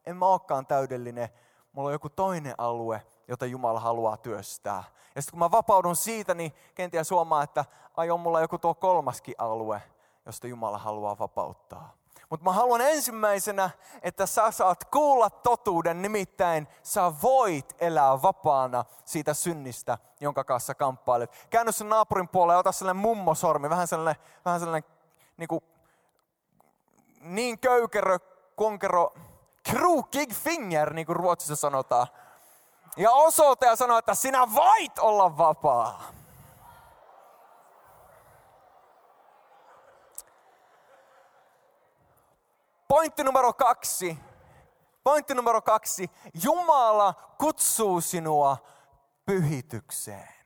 en 0.05 0.17
mä 0.17 0.25
olekaan 0.25 0.65
täydellinen. 0.65 1.29
Mulla 1.71 1.87
on 1.87 1.93
joku 1.93 2.09
toinen 2.09 2.55
alue, 2.57 3.01
jota 3.27 3.45
Jumala 3.45 3.79
haluaa 3.79 4.17
työstää. 4.17 4.83
Ja 5.15 5.21
sitten 5.21 5.31
kun 5.31 5.39
mä 5.39 5.51
vapaudun 5.51 5.95
siitä, 5.95 6.33
niin 6.33 6.53
kenties 6.75 7.11
huomaa, 7.11 7.43
että 7.43 7.65
ai 7.97 8.09
on 8.09 8.19
mulla 8.19 8.41
joku 8.41 8.57
tuo 8.57 8.73
kolmaskin 8.73 9.35
alue, 9.37 9.81
josta 10.25 10.47
Jumala 10.47 10.77
haluaa 10.77 11.19
vapauttaa. 11.19 11.93
Mutta 12.29 12.43
mä 12.43 12.51
haluan 12.51 12.81
ensimmäisenä, 12.81 13.69
että 14.01 14.25
sä 14.25 14.51
saat 14.51 14.85
kuulla 14.85 15.29
totuuden, 15.29 16.01
nimittäin 16.01 16.67
sä 16.83 17.13
voit 17.23 17.75
elää 17.79 18.21
vapaana 18.21 18.85
siitä 19.05 19.33
synnistä, 19.33 19.97
jonka 20.21 20.43
kanssa 20.43 20.75
kamppailet. 20.75 21.47
Käänny 21.49 21.71
sen 21.71 21.89
naapurin 21.89 22.27
puolelle 22.27 22.53
ja 22.53 22.59
ota 22.59 22.71
sellainen 22.71 23.01
mummosormi, 23.01 23.69
vähän 23.69 23.87
sellainen, 23.87 24.23
vähän 24.45 24.59
sellainen 24.59 24.89
niin, 25.37 25.47
kuin, 25.47 25.63
niin 27.21 27.59
köykerö, 27.59 28.19
konkero, 28.55 29.13
krukig 29.71 30.33
finger, 30.33 30.93
niin 30.93 31.05
kuin 31.05 31.15
ruotsissa 31.15 31.55
sanotaan 31.55 32.07
ja 32.97 33.11
osoite 33.11 33.75
sanoi, 33.75 33.99
että 33.99 34.15
sinä 34.15 34.53
voit 34.53 34.99
olla 34.99 35.37
vapaa. 35.37 36.01
Pointti 42.87 43.23
numero 43.23 43.53
kaksi. 43.53 44.17
Pointti 45.03 45.33
numero 45.33 45.61
kaksi. 45.61 46.11
Jumala 46.43 47.13
kutsuu 47.37 48.01
sinua 48.01 48.57
pyhitykseen. 49.25 50.42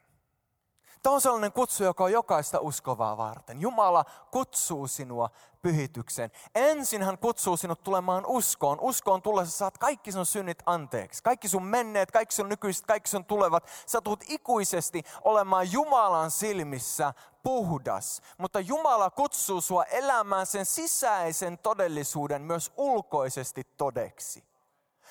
Tämä 1.07 1.15
on 1.15 1.21
sellainen 1.21 1.51
kutsu, 1.51 1.83
joka 1.83 2.03
on 2.03 2.11
jokaista 2.11 2.59
uskovaa 2.59 3.17
varten. 3.17 3.61
Jumala 3.61 4.05
kutsuu 4.31 4.87
sinua 4.87 5.29
pyhitykseen. 5.61 6.31
Ensin 6.55 7.03
hän 7.03 7.17
kutsuu 7.17 7.57
sinut 7.57 7.83
tulemaan 7.83 8.25
uskoon. 8.25 8.77
Uskoon 8.81 9.21
tullessa 9.21 9.57
saat 9.57 9.77
kaikki 9.77 10.11
sun 10.11 10.25
synnit 10.25 10.63
anteeksi. 10.65 11.23
Kaikki 11.23 11.47
sun 11.47 11.65
menneet, 11.65 12.11
kaikki 12.11 12.35
sun 12.35 12.49
nykyiset, 12.49 12.85
kaikki 12.85 13.09
sun 13.09 13.25
tulevat. 13.25 13.67
Sä 13.85 14.01
tulet 14.01 14.23
ikuisesti 14.27 15.03
olemaan 15.23 15.71
Jumalan 15.71 16.31
silmissä 16.31 17.13
puhdas. 17.43 18.21
Mutta 18.37 18.59
Jumala 18.59 19.09
kutsuu 19.09 19.61
sua 19.61 19.83
elämään 19.83 20.45
sen 20.45 20.65
sisäisen 20.65 21.57
todellisuuden 21.57 22.41
myös 22.41 22.71
ulkoisesti 22.77 23.63
todeksi. 23.77 24.43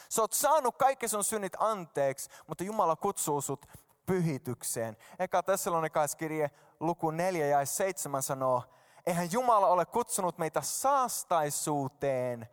Sä 0.09 0.23
oot 0.23 0.33
saanut 0.33 0.77
kaikki 0.77 1.09
sun 1.09 1.25
synnit 1.25 1.53
anteeksi, 1.59 2.31
mutta 2.47 2.65
Jumala 2.65 2.97
kutsuu 2.97 3.41
sut 3.41 3.67
pyhitykseen. 4.07 4.97
Eka 5.19 5.43
Thessalonikaiskirje 5.43 6.51
luku 6.81 7.11
4 7.11 7.47
ja 7.47 7.67
7 7.67 8.23
sanoo, 8.23 8.63
eihän 9.07 9.33
Jumala 9.33 9.67
ole 9.67 9.87
kutsunut 9.87 10.39
meitä 10.39 10.61
saastaisuuteen, 10.61 12.49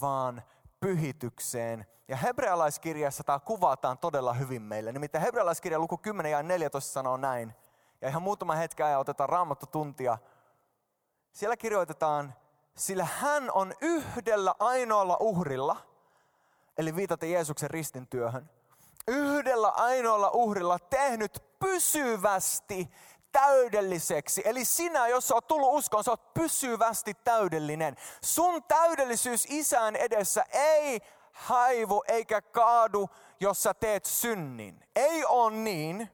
vaan 0.00 0.42
pyhitykseen. 0.80 1.86
Ja 2.08 2.16
hebrealaiskirjassa 2.16 3.24
tämä 3.24 3.40
kuvataan 3.40 3.98
todella 3.98 4.32
hyvin 4.32 4.62
meille. 4.62 4.92
Nimittäin 4.92 5.24
hebrealaiskirja 5.24 5.78
luku 5.78 5.98
10 5.98 6.32
ja 6.32 6.42
14 6.42 6.92
sanoo 6.92 7.16
näin. 7.16 7.54
Ja 8.00 8.08
ihan 8.08 8.22
muutama 8.22 8.54
hetki 8.54 8.82
ajan 8.82 9.00
otetaan 9.00 9.28
raamattu 9.28 9.66
tuntia. 9.66 10.18
Siellä 11.32 11.56
kirjoitetaan, 11.56 12.34
sillä 12.76 13.04
hän 13.04 13.50
on 13.50 13.72
yhdellä 13.80 14.54
ainoalla 14.58 15.16
uhrilla, 15.20 15.76
eli 16.78 16.96
viitaten 16.96 17.32
Jeesuksen 17.32 17.70
ristin 17.70 18.06
työhön, 18.08 18.50
yhdellä 19.08 19.68
ainoalla 19.68 20.30
uhrilla 20.30 20.78
tehnyt 20.78 21.44
pysyvästi 21.58 22.90
täydelliseksi. 23.32 24.42
Eli 24.44 24.64
sinä, 24.64 25.08
jos 25.08 25.32
olet 25.32 25.46
tullut 25.46 25.74
uskoon, 25.78 26.04
oot 26.08 26.34
pysyvästi 26.34 27.14
täydellinen. 27.24 27.96
Sun 28.24 28.62
täydellisyys 28.62 29.46
isän 29.48 29.96
edessä 29.96 30.44
ei 30.52 31.00
haivu 31.32 32.04
eikä 32.08 32.42
kaadu, 32.42 33.10
jos 33.40 33.62
sä 33.62 33.74
teet 33.74 34.04
synnin. 34.04 34.84
Ei 34.96 35.24
ole 35.24 35.50
niin, 35.52 36.10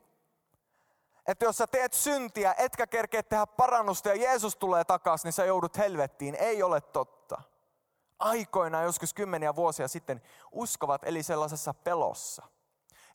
että 1.27 1.45
jos 1.45 1.57
sä 1.57 1.67
teet 1.67 1.93
syntiä, 1.93 2.55
etkä 2.59 2.87
kerkeä 2.87 3.23
tehdä 3.23 3.47
parannusta 3.47 4.09
ja 4.09 4.15
Jeesus 4.15 4.57
tulee 4.57 4.85
takaisin, 4.85 5.27
niin 5.27 5.33
sä 5.33 5.45
joudut 5.45 5.79
helvettiin. 5.79 6.35
Ei 6.35 6.63
ole 6.63 6.81
totta. 6.81 7.43
Aikoinaan, 8.19 8.85
joskus 8.85 9.15
kymmeniä 9.15 9.57
vuosia 9.57 9.89
sitten, 9.89 10.23
uskovat 10.53 11.03
eli 11.05 11.23
sellaisessa 11.23 11.75
pelossa. 11.75 12.43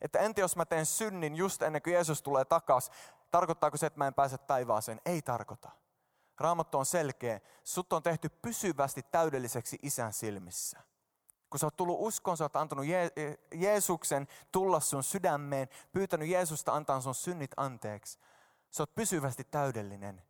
Että 0.04 0.18
entä 0.18 0.40
jos 0.40 0.56
mä 0.56 0.64
teen 0.64 0.86
synnin 0.86 1.36
just 1.36 1.62
ennen 1.62 1.82
kuin 1.82 1.94
Jeesus 1.94 2.22
tulee 2.22 2.44
takaisin, 2.44 2.94
tarkoittaako 3.30 3.76
se, 3.76 3.86
että 3.86 3.98
mä 3.98 4.06
en 4.06 4.14
pääse 4.14 4.38
taivaaseen? 4.38 5.00
Ei 5.04 5.22
tarkoita. 5.22 5.70
Raamattu 6.40 6.78
on 6.78 6.86
selkeä. 6.86 7.40
Sut 7.64 7.92
on 7.92 8.02
tehty 8.02 8.28
pysyvästi 8.28 9.02
täydelliseksi 9.02 9.78
isän 9.82 10.12
silmissä. 10.12 10.80
Kun 11.50 11.58
sä 11.58 11.66
oot 11.66 11.76
tullut 11.76 11.96
uskoon, 12.00 12.36
sä 12.36 12.44
oot 12.44 12.56
antanut 12.56 12.84
Je- 12.84 13.38
Jeesuksen 13.54 14.28
tulla 14.52 14.80
sun 14.80 15.02
sydämeen, 15.04 15.68
pyytänyt 15.92 16.28
Jeesusta 16.28 16.74
antaa 16.74 17.00
sun 17.00 17.14
synnit 17.14 17.50
anteeksi. 17.56 18.18
Sä 18.70 18.82
oot 18.82 18.94
pysyvästi 18.94 19.44
täydellinen 19.44 20.22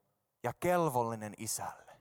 ja 0.43 0.53
kelvollinen 0.61 1.35
isälle. 1.39 2.01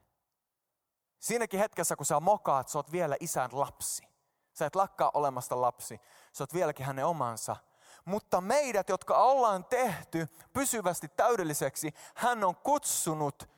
Siinäkin 1.18 1.60
hetkessä, 1.60 1.96
kun 1.96 2.06
sä 2.06 2.20
mokaat, 2.20 2.68
sä 2.68 2.78
oot 2.78 2.92
vielä 2.92 3.16
isän 3.20 3.50
lapsi. 3.52 4.13
Sä 4.54 4.66
et 4.66 4.76
lakkaa 4.76 5.10
olemasta 5.14 5.60
lapsi. 5.60 6.00
Sä 6.32 6.42
oot 6.44 6.54
vieläkin 6.54 6.86
hänen 6.86 7.06
omansa. 7.06 7.56
Mutta 8.04 8.40
meidät, 8.40 8.88
jotka 8.88 9.16
ollaan 9.16 9.64
tehty 9.64 10.28
pysyvästi 10.52 11.08
täydelliseksi, 11.08 11.94
hän 12.14 12.44
on 12.44 12.56
kutsunut 12.56 13.48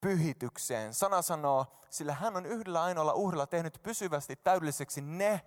pyhitykseen. 0.00 0.94
Sana 0.94 1.22
sanoo, 1.22 1.66
sillä 1.90 2.14
hän 2.14 2.36
on 2.36 2.46
yhdellä 2.46 2.82
ainoalla 2.82 3.12
uhrilla 3.12 3.46
tehnyt 3.46 3.80
pysyvästi 3.82 4.36
täydelliseksi 4.36 5.00
ne, 5.00 5.40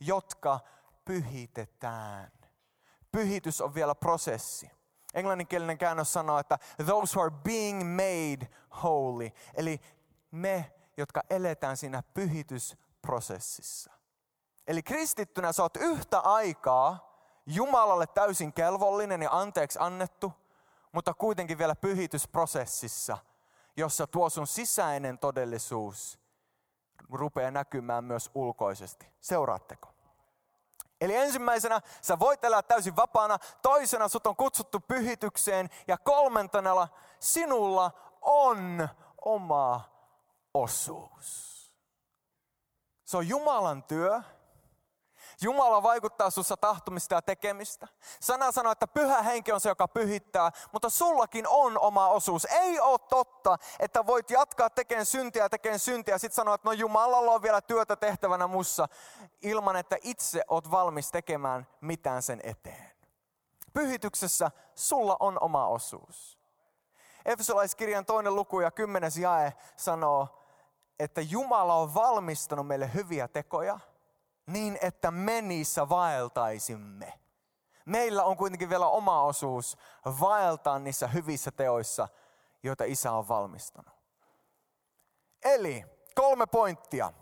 jotka 0.00 0.60
pyhitetään. 1.04 2.32
Pyhitys 3.12 3.60
on 3.60 3.74
vielä 3.74 3.94
prosessi. 3.94 4.70
Englanninkielinen 5.14 5.78
käännös 5.78 6.12
sanoo, 6.12 6.38
että 6.38 6.58
those 6.86 7.14
who 7.16 7.22
are 7.22 7.34
being 7.44 7.82
made 7.82 8.48
holy. 8.82 9.30
Eli 9.54 9.80
me, 10.30 10.72
jotka 10.96 11.22
eletään 11.30 11.76
siinä 11.76 12.02
pyhitysprosessissa. 12.14 13.95
Eli 14.66 14.82
kristittynä 14.82 15.52
sä 15.52 15.62
oot 15.62 15.76
yhtä 15.76 16.18
aikaa 16.18 17.16
Jumalalle 17.46 18.06
täysin 18.06 18.52
kelvollinen 18.52 19.22
ja 19.22 19.30
anteeksi 19.32 19.78
annettu, 19.82 20.32
mutta 20.92 21.14
kuitenkin 21.14 21.58
vielä 21.58 21.74
pyhitysprosessissa– 21.74 23.18
jossa 23.76 24.06
tuo 24.06 24.30
sun 24.30 24.46
sisäinen 24.46 25.18
todellisuus 25.18 26.18
rupeaa 27.12 27.50
näkymään 27.50 28.04
myös 28.04 28.30
ulkoisesti. 28.34 29.06
Seuraatteko? 29.20 29.88
Eli 31.00 31.16
ensimmäisenä 31.16 31.80
sä 32.02 32.18
voit 32.18 32.44
elää 32.44 32.62
täysin 32.62 32.96
vapaana, 32.96 33.38
toisena 33.62 34.08
sut 34.08 34.26
on 34.26 34.36
kutsuttu 34.36 34.80
pyhitykseen 34.80 35.70
ja 35.88 35.98
kolmantena 35.98 36.88
sinulla 37.20 37.90
on 38.20 38.88
oma 39.24 39.80
osuus. 40.54 41.56
Se 43.04 43.16
on 43.16 43.28
Jumalan 43.28 43.82
työ, 43.82 44.22
Jumala 45.40 45.82
vaikuttaa 45.82 46.30
sussa 46.30 46.56
tahtomista 46.56 47.14
ja 47.14 47.22
tekemistä. 47.22 47.88
Sana 48.20 48.52
sanoo, 48.52 48.72
että 48.72 48.86
pyhä 48.86 49.22
henki 49.22 49.52
on 49.52 49.60
se, 49.60 49.68
joka 49.68 49.88
pyhittää, 49.88 50.50
mutta 50.72 50.90
sullakin 50.90 51.48
on 51.48 51.78
oma 51.78 52.08
osuus. 52.08 52.44
Ei 52.44 52.80
ole 52.80 52.98
totta, 53.08 53.58
että 53.80 54.06
voit 54.06 54.30
jatkaa 54.30 54.70
tekemään 54.70 55.06
syntiä 55.06 55.42
ja 55.42 55.48
tekemään 55.48 55.78
syntiä 55.78 56.14
ja 56.14 56.18
sitten 56.18 56.36
sanoa, 56.36 56.54
että 56.54 56.68
no 56.68 56.72
Jumalalla 56.72 57.32
on 57.32 57.42
vielä 57.42 57.60
työtä 57.60 57.96
tehtävänä 57.96 58.46
mussa, 58.46 58.88
ilman 59.42 59.76
että 59.76 59.96
itse 60.02 60.42
oot 60.48 60.70
valmis 60.70 61.10
tekemään 61.10 61.66
mitään 61.80 62.22
sen 62.22 62.40
eteen. 62.42 62.90
Pyhityksessä 63.72 64.50
sulla 64.74 65.16
on 65.20 65.38
oma 65.40 65.66
osuus. 65.66 66.38
Efesolaiskirjan 67.24 68.06
toinen 68.06 68.34
luku 68.34 68.60
ja 68.60 68.70
kymmenes 68.70 69.16
jae 69.16 69.52
sanoo, 69.76 70.28
että 70.98 71.20
Jumala 71.20 71.74
on 71.74 71.94
valmistanut 71.94 72.66
meille 72.66 72.90
hyviä 72.94 73.28
tekoja– 73.28 73.80
niin 74.46 74.78
että 74.80 75.10
me 75.10 75.42
niissä 75.42 75.88
vaeltaisimme. 75.88 77.12
Meillä 77.84 78.24
on 78.24 78.36
kuitenkin 78.36 78.70
vielä 78.70 78.88
oma 78.88 79.22
osuus 79.22 79.76
vaeltaa 80.20 80.78
niissä 80.78 81.06
hyvissä 81.06 81.50
teoissa, 81.50 82.08
joita 82.62 82.84
isä 82.84 83.12
on 83.12 83.28
valmistanut. 83.28 83.94
Eli 85.44 85.84
kolme 86.14 86.46
pointtia. 86.46 87.12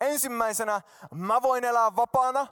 Ensimmäisenä, 0.00 0.82
mä 1.14 1.42
voin 1.42 1.64
elää 1.64 1.96
vapaana. 1.96 2.46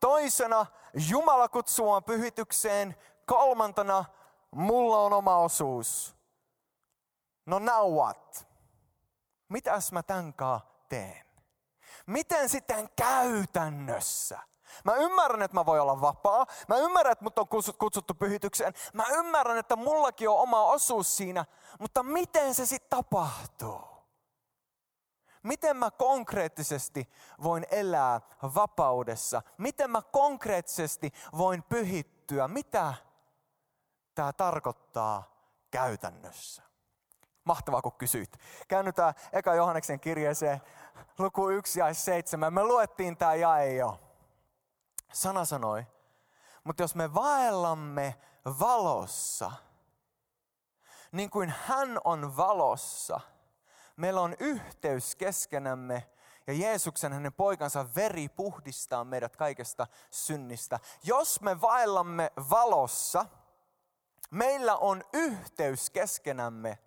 Toisena, 0.00 0.66
Jumala 1.08 1.48
kutsuu 1.48 2.00
pyhitykseen. 2.00 2.96
Kolmantena, 3.26 4.04
mulla 4.50 4.98
on 4.98 5.12
oma 5.12 5.36
osuus. 5.36 6.16
No 7.46 7.58
now 7.58 7.92
what? 7.92 8.46
Mitäs 9.48 9.92
mä 9.92 10.02
tämänkaan 10.02 10.60
teen? 10.88 11.31
Miten 12.06 12.48
sitten 12.48 12.88
käytännössä? 12.96 14.38
Mä 14.84 14.94
ymmärrän, 14.94 15.42
että 15.42 15.54
mä 15.54 15.66
voin 15.66 15.80
olla 15.82 16.00
vapaa. 16.00 16.46
Mä 16.68 16.76
ymmärrän, 16.76 17.12
että 17.12 17.24
mut 17.24 17.38
on 17.38 17.48
kutsuttu 17.78 18.14
pyhitykseen. 18.14 18.74
Mä 18.92 19.04
ymmärrän, 19.08 19.58
että 19.58 19.76
mullakin 19.76 20.28
on 20.28 20.38
oma 20.38 20.62
osuus 20.64 21.16
siinä. 21.16 21.44
Mutta 21.80 22.02
miten 22.02 22.54
se 22.54 22.66
sitten 22.66 22.90
tapahtuu? 22.90 23.92
Miten 25.42 25.76
mä 25.76 25.90
konkreettisesti 25.90 27.10
voin 27.42 27.66
elää 27.70 28.20
vapaudessa? 28.54 29.42
Miten 29.58 29.90
mä 29.90 30.02
konkreettisesti 30.02 31.12
voin 31.38 31.62
pyhittyä? 31.62 32.48
Mitä 32.48 32.94
tämä 34.14 34.32
tarkoittaa 34.32 35.32
käytännössä? 35.70 36.62
Mahtavaa, 37.44 37.82
kun 37.82 37.92
kysyit. 37.92 38.38
Käännytään 38.68 39.14
Eka 39.32 39.54
Johanneksen 39.54 40.00
kirjeeseen 40.00 40.60
luku 41.18 41.48
1 41.48 41.80
ja 41.80 41.94
7. 41.94 42.54
Me 42.54 42.64
luettiin 42.64 43.16
tämä 43.16 43.34
jae 43.34 43.74
jo. 43.74 44.00
Sana 45.12 45.44
sanoi, 45.44 45.86
mutta 46.64 46.82
jos 46.82 46.94
me 46.94 47.14
vaellamme 47.14 48.14
valossa, 48.60 49.52
niin 51.12 51.30
kuin 51.30 51.54
hän 51.66 51.98
on 52.04 52.36
valossa, 52.36 53.20
meillä 53.96 54.20
on 54.20 54.36
yhteys 54.38 55.16
keskenämme 55.16 56.08
ja 56.46 56.52
Jeesuksen 56.52 57.12
hänen 57.12 57.32
poikansa 57.32 57.86
veri 57.96 58.28
puhdistaa 58.28 59.04
meidät 59.04 59.36
kaikesta 59.36 59.86
synnistä. 60.10 60.80
Jos 61.04 61.40
me 61.40 61.60
vaellamme 61.60 62.32
valossa, 62.50 63.26
meillä 64.30 64.76
on 64.76 65.04
yhteys 65.12 65.90
keskenämme 65.90 66.78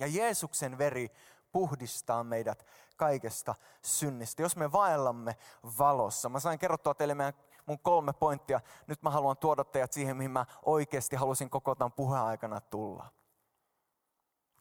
ja 0.00 0.06
Jeesuksen 0.06 0.78
veri 0.78 1.10
puhdistaa 1.52 2.24
meidät 2.24 2.66
kaikesta 2.96 3.54
synnistä. 3.82 4.42
Jos 4.42 4.56
me 4.56 4.72
vaellamme 4.72 5.36
valossa. 5.78 6.28
Mä 6.28 6.40
sain 6.40 6.58
kerrottua 6.58 6.94
teille 6.94 7.14
meidän 7.14 7.34
mun 7.66 7.78
kolme 7.78 8.12
pointtia. 8.12 8.60
Nyt 8.86 9.02
mä 9.02 9.10
haluan 9.10 9.36
tuoda 9.36 9.64
teidät 9.64 9.92
siihen, 9.92 10.16
mihin 10.16 10.30
mä 10.30 10.46
oikeasti 10.64 11.16
halusin 11.16 11.50
koko 11.50 11.74
tämän 11.74 11.92
puheaikana 11.92 12.60
tulla. 12.60 13.06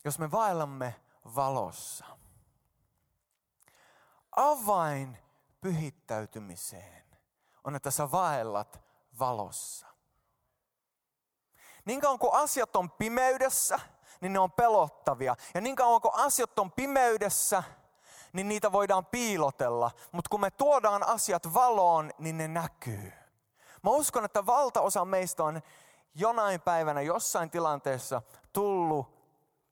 Jos 0.04 0.20
me 0.20 0.32
vaellamme 0.32 0.96
valossa. 1.36 2.06
Avain 4.36 5.18
pyhittäytymiseen 5.62 7.04
on, 7.64 7.76
että 7.76 7.92
sä 7.92 8.12
vaellat 8.12 8.82
valossa. 9.20 9.88
Niin 11.86 12.02
kauan 12.02 12.20
kuin 12.20 12.34
asiat 12.34 12.76
on 12.76 12.92
pimeydessä, 12.92 13.80
niin 14.22 14.34
ne 14.34 14.40
on 14.40 14.52
pelottavia. 14.52 15.36
Ja 15.54 15.62
niin 15.62 15.76
kauan 15.76 16.02
kuin 16.02 16.16
asiat 16.16 16.60
on 16.60 16.72
pimeydessä, 16.72 17.64
niin 18.34 18.48
niitä 18.48 18.72
voidaan 18.72 19.06
piilotella. 19.06 19.92
Mutta 20.12 20.30
kun 20.30 20.42
me 20.42 20.52
tuodaan 20.52 21.08
asiat 21.08 21.54
valoon, 21.54 22.12
niin 22.18 22.38
ne 22.38 22.48
näkyy. 22.48 23.14
Mä 23.84 23.90
uskon, 23.90 24.26
että 24.26 24.46
valtaosa 24.46 25.06
meistä 25.06 25.44
on 25.44 25.62
jonain 26.16 26.62
päivänä 26.62 27.02
jossain 27.02 27.50
tilanteessa 27.50 28.22
tullut 28.54 29.20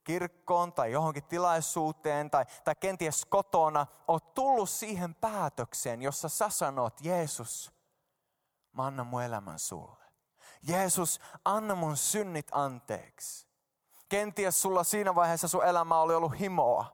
kirkkoon 0.03 0.73
tai 0.73 0.91
johonkin 0.91 1.23
tilaisuuteen 1.23 2.31
tai, 2.31 2.45
tai 2.63 2.75
kenties 2.75 3.25
kotona, 3.25 3.87
oot 4.07 4.33
tullut 4.33 4.69
siihen 4.69 5.15
päätökseen, 5.15 6.01
jossa 6.01 6.29
sä 6.29 6.49
sanot, 6.49 7.01
Jeesus, 7.01 7.71
mä 8.71 8.85
annan 8.85 9.07
mun 9.07 9.23
elämän 9.23 9.59
sulle. 9.59 10.05
Jeesus, 10.67 11.19
anna 11.45 11.75
mun 11.75 11.97
synnit 11.97 12.47
anteeksi. 12.51 13.46
Kenties 14.09 14.61
sulla 14.61 14.83
siinä 14.83 15.15
vaiheessa 15.15 15.47
sun 15.47 15.65
elämä 15.65 15.99
oli 15.99 16.15
ollut 16.15 16.39
himoa. 16.39 16.85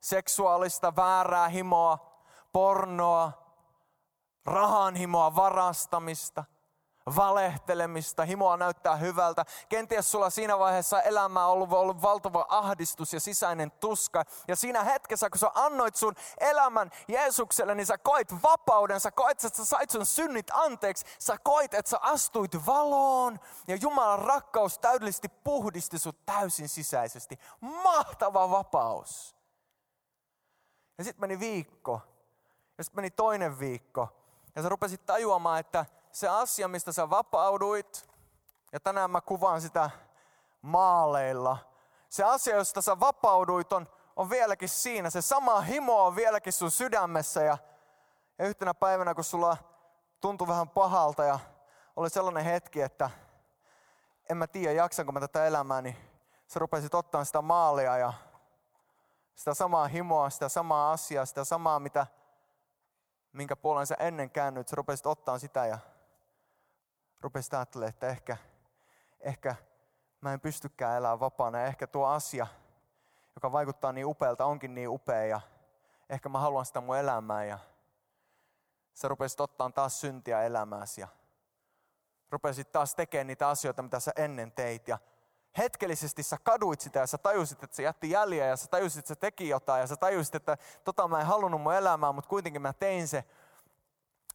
Seksuaalista 0.00 0.96
väärää 0.96 1.48
himoa, 1.48 1.98
pornoa, 2.52 3.32
rahan 4.44 4.96
himoa, 4.96 5.36
varastamista– 5.36 6.44
valehtelemista, 7.16 8.24
himoa 8.24 8.56
näyttää 8.56 8.96
hyvältä. 8.96 9.44
Kenties 9.68 10.12
sulla 10.12 10.30
siinä 10.30 10.58
vaiheessa 10.58 11.02
elämää 11.02 11.46
on 11.46 11.52
ollut, 11.52 11.72
ollut 11.72 12.02
valtava 12.02 12.46
ahdistus 12.48 13.12
ja 13.12 13.20
sisäinen 13.20 13.70
tuska. 13.70 14.24
Ja 14.48 14.56
siinä 14.56 14.84
hetkessä, 14.84 15.30
kun 15.30 15.38
sä 15.38 15.50
annoit 15.54 15.96
sun 15.96 16.14
elämän 16.40 16.90
Jeesukselle, 17.08 17.74
niin 17.74 17.86
sä 17.86 17.98
koit 17.98 18.42
vapauden, 18.42 19.00
sä 19.00 19.10
koit, 19.10 19.44
että 19.44 19.58
sä 19.58 19.64
sait 19.64 19.90
sun 19.90 20.06
synnit 20.06 20.50
anteeksi. 20.52 21.04
Sä 21.18 21.36
koit, 21.42 21.74
että 21.74 21.90
sä 21.90 21.98
astuit 22.02 22.66
valoon 22.66 23.40
ja 23.68 23.76
Jumalan 23.76 24.18
rakkaus 24.18 24.78
täydellisesti 24.78 25.28
puhdisti 25.28 25.98
sut 25.98 26.26
täysin 26.26 26.68
sisäisesti. 26.68 27.38
Mahtava 27.60 28.50
vapaus. 28.50 29.36
Ja 30.98 31.04
sitten 31.04 31.20
meni 31.20 31.40
viikko. 31.40 32.00
Ja 32.78 32.84
sitten 32.84 32.98
meni 32.98 33.10
toinen 33.10 33.58
viikko. 33.58 34.08
Ja 34.56 34.62
sä 34.62 34.68
rupesit 34.68 35.06
tajuamaan, 35.06 35.60
että 35.60 35.86
se 36.12 36.28
asia, 36.28 36.68
mistä 36.68 36.92
sä 36.92 37.10
vapauduit, 37.10 38.08
ja 38.72 38.80
tänään 38.80 39.10
mä 39.10 39.20
kuvaan 39.20 39.60
sitä 39.60 39.90
maaleilla. 40.62 41.58
Se 42.08 42.24
asia, 42.24 42.56
josta 42.56 42.82
sä 42.82 43.00
vapauduit, 43.00 43.72
on, 43.72 43.88
on 44.16 44.30
vieläkin 44.30 44.68
siinä. 44.68 45.10
Se 45.10 45.22
sama 45.22 45.60
himo 45.60 46.04
on 46.06 46.16
vieläkin 46.16 46.52
sun 46.52 46.70
sydämessä. 46.70 47.42
Ja, 47.42 47.58
ja 48.38 48.46
yhtenä 48.46 48.74
päivänä, 48.74 49.14
kun 49.14 49.24
sulla 49.24 49.56
tuntui 50.20 50.48
vähän 50.48 50.68
pahalta 50.68 51.24
ja 51.24 51.38
oli 51.96 52.10
sellainen 52.10 52.44
hetki, 52.44 52.80
että 52.80 53.10
en 54.30 54.36
mä 54.36 54.46
tiedä, 54.46 54.72
jaksanko 54.72 55.12
mä 55.12 55.20
tätä 55.20 55.46
elämää, 55.46 55.82
niin 55.82 55.96
sä 56.46 56.58
rupesit 56.58 56.94
ottaa 56.94 57.24
sitä 57.24 57.42
maalia 57.42 57.98
ja 57.98 58.12
sitä 59.34 59.54
samaa 59.54 59.86
himoa, 59.86 60.30
sitä 60.30 60.48
samaa 60.48 60.92
asiaa, 60.92 61.26
sitä 61.26 61.44
samaa, 61.44 61.80
mitä, 61.80 62.06
minkä 63.32 63.56
puolen 63.56 63.86
sä 63.86 63.94
ennen 63.98 64.30
käännyt, 64.30 64.68
sä 64.68 64.76
rupesit 64.76 65.06
ottaa 65.06 65.38
sitä 65.38 65.66
ja 65.66 65.78
rupesit 67.22 67.54
ajattelemaan, 67.54 67.88
että 67.88 68.08
ehkä, 68.08 68.36
ehkä 69.20 69.54
mä 70.20 70.32
en 70.32 70.40
pystykään 70.40 70.98
elämään 70.98 71.20
vapaana. 71.20 71.58
Ja 71.58 71.66
ehkä 71.66 71.86
tuo 71.86 72.06
asia, 72.06 72.46
joka 73.34 73.52
vaikuttaa 73.52 73.92
niin 73.92 74.06
upealta, 74.06 74.44
onkin 74.44 74.74
niin 74.74 74.88
upea. 74.88 75.24
Ja 75.24 75.40
ehkä 76.10 76.28
mä 76.28 76.38
haluan 76.38 76.66
sitä 76.66 76.80
mun 76.80 76.96
elämää. 76.96 77.44
Ja 77.44 77.58
sä 78.94 79.08
rupesit 79.08 79.40
ottaa 79.40 79.70
taas 79.70 80.00
syntiä 80.00 80.42
elämääsi. 80.42 81.00
Ja 81.00 81.08
rupesit 82.30 82.72
taas 82.72 82.94
tekemään 82.94 83.26
niitä 83.26 83.48
asioita, 83.48 83.82
mitä 83.82 84.00
sä 84.00 84.12
ennen 84.16 84.52
teit. 84.52 84.88
Ja 84.88 84.98
hetkellisesti 85.58 86.22
sä 86.22 86.36
kaduit 86.42 86.80
sitä 86.80 87.00
ja 87.00 87.06
sä 87.06 87.18
tajusit, 87.18 87.62
että 87.62 87.76
se 87.76 87.82
jätti 87.82 88.10
jäljiä. 88.10 88.46
Ja 88.46 88.56
sä 88.56 88.66
tajusit, 88.66 88.98
että 88.98 89.08
se 89.08 89.16
teki 89.16 89.48
jotain. 89.48 89.80
Ja 89.80 89.86
sä 89.86 89.96
tajusit, 89.96 90.34
että 90.34 90.58
tota 90.84 91.08
mä 91.08 91.20
en 91.20 91.26
halunnut 91.26 91.62
mun 91.62 91.74
elämää, 91.74 92.12
mutta 92.12 92.28
kuitenkin 92.28 92.62
mä 92.62 92.72
tein 92.72 93.08
se. 93.08 93.24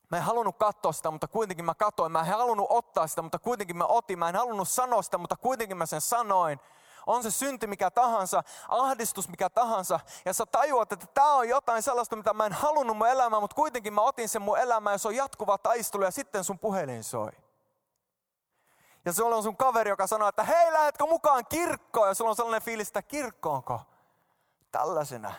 Mä 0.10 0.18
en 0.18 0.24
halunnut 0.24 0.58
katsoa 0.58 0.92
sitä, 0.92 1.12
mutta 1.12 1.28
kuitenkin 1.28 1.66
mä 1.66 1.76
katoin. 1.76 2.12
Mä 2.12 2.20
en 2.20 2.26
halunnut 2.26 2.68
ottaa 2.70 3.08
sitä, 3.08 3.22
mutta 3.22 3.40
kuitenkin 3.40 3.78
mä 3.78 3.86
otin. 3.86 4.20
Mä 4.20 4.30
en 4.30 4.36
halunnut 4.36 4.70
sanoa 4.70 5.02
sitä, 5.02 5.18
mutta 5.18 5.36
kuitenkin 5.36 5.78
mä 5.78 5.86
sen 5.86 6.02
sanoin. 6.02 6.60
On 7.08 7.24
se 7.24 7.32
synti 7.32 7.68
mikä 7.68 7.92
tahansa, 7.92 8.44
ahdistus 8.68 9.30
mikä 9.30 9.50
tahansa. 9.50 10.00
Ja 10.26 10.34
sä 10.34 10.46
tajuat, 10.46 10.92
että 10.92 11.08
tämä 11.14 11.34
on 11.34 11.50
jotain 11.50 11.84
sellaista, 11.84 12.16
mitä 12.16 12.34
mä 12.34 12.46
en 12.46 12.54
halunnut 12.54 12.98
mun 12.98 13.08
elämään, 13.08 13.44
mutta 13.44 13.56
kuitenkin 13.56 13.94
mä 13.94 14.02
otin 14.02 14.30
sen 14.30 14.42
mun 14.42 14.58
elämään 14.58 14.94
ja 14.94 14.98
se 14.98 15.08
on 15.08 15.16
jatkuva 15.16 15.58
taistelu 15.58 16.04
ja 16.04 16.12
sitten 16.12 16.44
sun 16.44 16.60
puhelin 16.60 17.04
soi. 17.04 17.32
Ja 19.06 19.14
sulla 19.14 19.36
on 19.36 19.44
sun 19.44 19.58
kaveri, 19.58 19.90
joka 19.90 20.08
sanoo, 20.08 20.28
että 20.28 20.44
hei, 20.44 20.74
lähetkö 20.74 21.06
mukaan 21.06 21.46
kirkkoon? 21.50 22.08
Ja 22.08 22.14
sulla 22.14 22.30
on 22.30 22.36
sellainen 22.36 22.62
fiilis, 22.62 22.88
että 22.88 23.02
kirkkoonko? 23.02 23.82
Tällaisena 24.72 25.34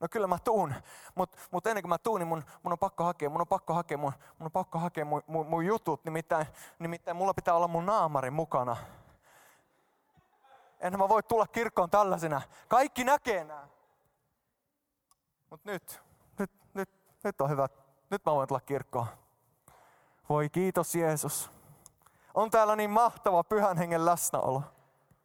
no 0.00 0.08
kyllä 0.10 0.26
mä 0.26 0.38
tuun, 0.38 0.74
mutta 1.14 1.38
mut 1.50 1.66
ennen 1.66 1.82
kuin 1.82 1.88
mä 1.88 1.98
tuun, 1.98 2.20
niin 2.20 2.28
mun, 2.28 2.44
mun 2.62 2.72
on 2.72 2.78
pakko 2.78 3.04
hakea, 3.04 3.30
mun 3.30 3.40
on 3.40 3.46
pakko 3.46 3.74
hakea, 3.74 3.98
mun, 3.98 4.12
mun 4.38 4.46
on 4.46 4.52
pakko 4.52 4.78
hakea 4.78 5.04
mun, 5.04 5.22
mun, 5.26 5.46
mun 5.46 5.66
jutut, 5.66 6.04
nimittäin, 6.04 6.46
nimittäin 6.78 7.16
mulla 7.16 7.34
pitää 7.34 7.54
olla 7.54 7.68
mun 7.68 7.86
naamari 7.86 8.30
mukana. 8.30 8.76
En 10.80 10.98
mä 10.98 11.08
voi 11.08 11.22
tulla 11.22 11.46
kirkkoon 11.46 11.90
tällaisena. 11.90 12.42
Kaikki 12.68 13.04
näkee 13.04 13.44
nämä. 13.44 13.68
Mutta 15.50 15.70
nyt, 15.70 16.02
nyt, 16.38 16.50
nyt, 16.74 16.90
nyt 17.24 17.40
on 17.40 17.50
hyvä. 17.50 17.68
Nyt 18.10 18.24
mä 18.26 18.32
voin 18.32 18.48
tulla 18.48 18.60
kirkkoon. 18.60 19.06
Voi 20.28 20.48
kiitos 20.48 20.94
Jeesus. 20.94 21.50
On 22.34 22.50
täällä 22.50 22.76
niin 22.76 22.90
mahtava 22.90 23.44
pyhän 23.44 23.76
hengen 23.76 24.06
läsnäolo. 24.06 24.62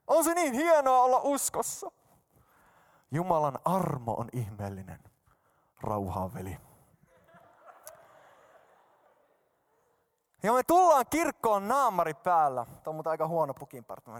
On 0.08 0.24
se 0.24 0.34
niin 0.34 0.54
hienoa 0.54 1.02
olla 1.02 1.20
uskossa. 1.24 1.92
Jumalan 3.12 3.60
armo 3.66 4.14
on 4.14 4.30
ihmeellinen. 4.34 5.00
Rauhaa 5.82 6.34
veli. 6.34 6.58
Ja 10.44 10.54
me 10.54 10.64
tullaan 10.64 11.06
kirkkoon 11.10 11.68
naamari 11.68 12.14
päällä. 12.14 12.66
Tämä 12.66 12.80
on 12.86 12.96
mutta 12.96 13.10
aika 13.10 13.28
huono 13.28 13.54
pukinparttu. 13.54 14.12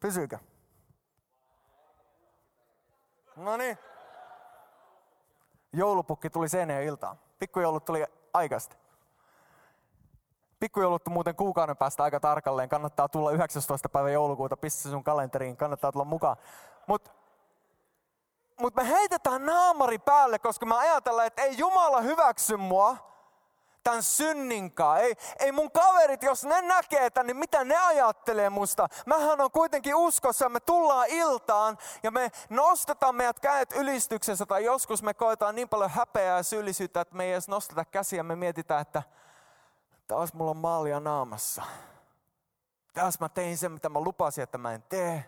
Pysyykö? 0.00 0.38
No 3.36 3.56
niin. 3.56 3.78
Joulupukki 5.72 6.30
tuli 6.30 6.48
sen 6.48 6.70
iltaan. 6.70 7.18
Pikkujoulut 7.38 7.84
tuli 7.84 8.04
aikaisesti. 8.34 8.76
Pikkujoulut 10.60 11.06
on 11.06 11.12
muuten 11.12 11.36
kuukauden 11.36 11.76
päästä 11.76 12.02
aika 12.02 12.20
tarkalleen. 12.20 12.68
Kannattaa 12.68 13.08
tulla 13.08 13.30
19. 13.30 13.88
päivä 13.88 14.10
joulukuuta, 14.10 14.56
pistä 14.56 14.88
sun 14.88 15.04
kalenteriin, 15.04 15.56
kannattaa 15.56 15.92
tulla 15.92 16.04
mukaan. 16.04 16.36
Mutta 16.86 17.10
mut 18.60 18.74
me 18.74 18.88
heitetään 18.88 19.46
naamari 19.46 19.98
päälle, 19.98 20.38
koska 20.38 20.66
me 20.66 20.74
ajatellaan, 20.76 21.26
että 21.26 21.42
ei 21.42 21.58
Jumala 21.58 22.00
hyväksy 22.00 22.56
mua 22.56 22.96
tämän 23.84 24.02
synninkaan. 24.02 25.00
Ei, 25.00 25.14
ei 25.38 25.52
mun 25.52 25.70
kaverit, 25.70 26.22
jos 26.22 26.44
ne 26.44 26.62
näkee 26.62 27.10
tämän, 27.10 27.26
niin 27.26 27.36
mitä 27.36 27.64
ne 27.64 27.76
ajattelee 27.76 28.50
musta? 28.50 28.88
Mähän 29.06 29.40
on 29.40 29.50
kuitenkin 29.50 29.94
uskossa 29.94 30.48
me 30.48 30.60
tullaan 30.60 31.08
iltaan 31.08 31.78
ja 32.02 32.10
me 32.10 32.30
nostetaan 32.50 33.14
meidät 33.14 33.40
kädet 33.40 33.72
ylistyksessä 33.72 34.46
tai 34.46 34.64
joskus 34.64 35.02
me 35.02 35.14
koetaan 35.14 35.54
niin 35.54 35.68
paljon 35.68 35.90
häpeää 35.90 36.36
ja 36.36 36.42
syyllisyyttä, 36.42 37.00
että 37.00 37.16
me 37.16 37.24
ei 37.24 37.32
edes 37.32 37.48
nosteta 37.48 37.84
käsiä. 37.84 38.22
Me 38.22 38.36
mietitään, 38.36 38.80
että 38.80 39.02
taas 40.08 40.34
mulla 40.34 40.50
on 40.50 40.56
maalia 40.56 41.00
naamassa. 41.00 41.62
Taas 42.92 43.20
mä 43.20 43.28
tein 43.28 43.58
sen, 43.58 43.72
mitä 43.72 43.88
mä 43.88 44.00
lupasin, 44.00 44.42
että 44.42 44.58
mä 44.58 44.74
en 44.74 44.82
tee. 44.82 45.24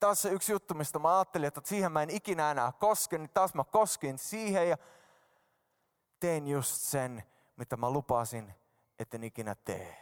Taas 0.00 0.22
se 0.22 0.28
yksi 0.28 0.52
juttu, 0.52 0.74
mistä 0.74 0.98
mä 0.98 1.18
ajattelin, 1.18 1.48
että 1.48 1.60
siihen 1.64 1.92
mä 1.92 2.02
en 2.02 2.10
ikinä 2.10 2.50
enää 2.50 2.72
koske, 2.72 3.18
niin 3.18 3.30
taas 3.34 3.54
mä 3.54 3.64
koskin 3.64 4.18
siihen 4.18 4.68
ja 4.68 4.76
tein 6.20 6.48
just 6.48 6.76
sen, 6.76 7.22
mitä 7.56 7.76
mä 7.76 7.90
lupasin, 7.90 8.54
etten 8.98 9.24
ikinä 9.24 9.54
tee. 9.54 9.98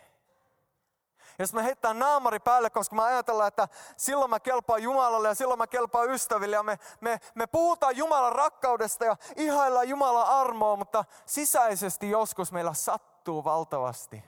Sitten 1.28 1.60
me 1.60 1.64
heittää 1.64 1.94
naamari 1.94 2.40
päälle, 2.40 2.70
koska 2.70 2.96
me 2.96 3.02
ajatellaan, 3.02 3.48
että 3.48 3.68
silloin 3.96 4.30
mä 4.30 4.40
kelpaan 4.40 4.82
Jumalalle 4.82 5.28
ja 5.28 5.34
silloin 5.34 5.58
mä 5.58 5.66
kelpaan 5.66 6.10
ystäville. 6.10 6.56
Ja 6.56 6.62
me, 6.62 6.78
me, 7.00 7.20
me 7.34 7.46
puhutaan 7.46 7.96
Jumalan 7.96 8.32
rakkaudesta 8.32 9.04
ja 9.04 9.16
ihaillaan 9.36 9.88
Jumalan 9.88 10.26
armoa, 10.26 10.76
mutta 10.76 11.04
sisäisesti 11.26 12.10
joskus 12.10 12.52
meillä 12.52 12.74
sattuu 12.74 13.09
sattuu 13.20 13.44
valtavasti, 13.44 14.24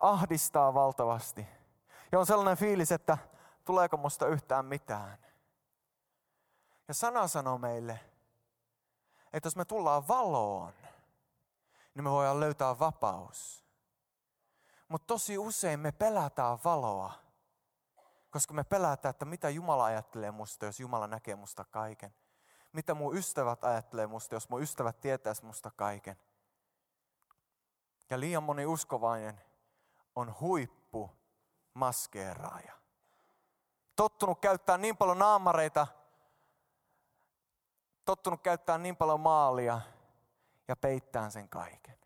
ahdistaa 0.00 0.74
valtavasti. 0.74 1.46
Ja 2.12 2.18
on 2.18 2.26
sellainen 2.26 2.56
fiilis, 2.56 2.92
että 2.92 3.18
tuleeko 3.64 3.96
musta 3.96 4.26
yhtään 4.26 4.64
mitään. 4.64 5.18
Ja 6.88 6.94
sana 6.94 7.28
sanoo 7.28 7.58
meille, 7.58 8.00
että 9.32 9.46
jos 9.46 9.56
me 9.56 9.64
tullaan 9.64 10.08
valoon, 10.08 10.72
niin 11.94 12.04
me 12.04 12.10
voidaan 12.10 12.40
löytää 12.40 12.78
vapaus. 12.78 13.64
Mutta 14.88 15.06
tosi 15.06 15.38
usein 15.38 15.80
me 15.80 15.92
pelätään 15.92 16.58
valoa, 16.64 17.12
koska 18.30 18.54
me 18.54 18.64
pelätään, 18.64 19.10
että 19.10 19.24
mitä 19.24 19.48
Jumala 19.48 19.84
ajattelee 19.84 20.30
musta, 20.30 20.66
jos 20.66 20.80
Jumala 20.80 21.06
näkee 21.06 21.36
musta 21.36 21.64
kaiken. 21.64 22.14
Mitä 22.72 22.94
mun 22.94 23.16
ystävät 23.16 23.64
ajattelee 23.64 24.06
musta, 24.06 24.34
jos 24.34 24.48
mun 24.48 24.62
ystävät 24.62 25.00
tietäis 25.00 25.42
musta 25.42 25.70
kaiken. 25.76 26.16
Ja 28.10 28.20
liian 28.20 28.42
moni 28.42 28.66
uskovainen 28.66 29.40
on 30.16 30.34
huippu 30.40 31.10
maskeeraaja. 31.74 32.72
Tottunut 33.96 34.40
käyttää 34.40 34.78
niin 34.78 34.96
paljon 34.96 35.18
naamareita, 35.18 35.86
tottunut 38.04 38.42
käyttää 38.42 38.78
niin 38.78 38.96
paljon 38.96 39.20
maalia 39.20 39.80
ja 40.68 40.76
peittää 40.76 41.30
sen 41.30 41.48
kaiken. 41.48 41.98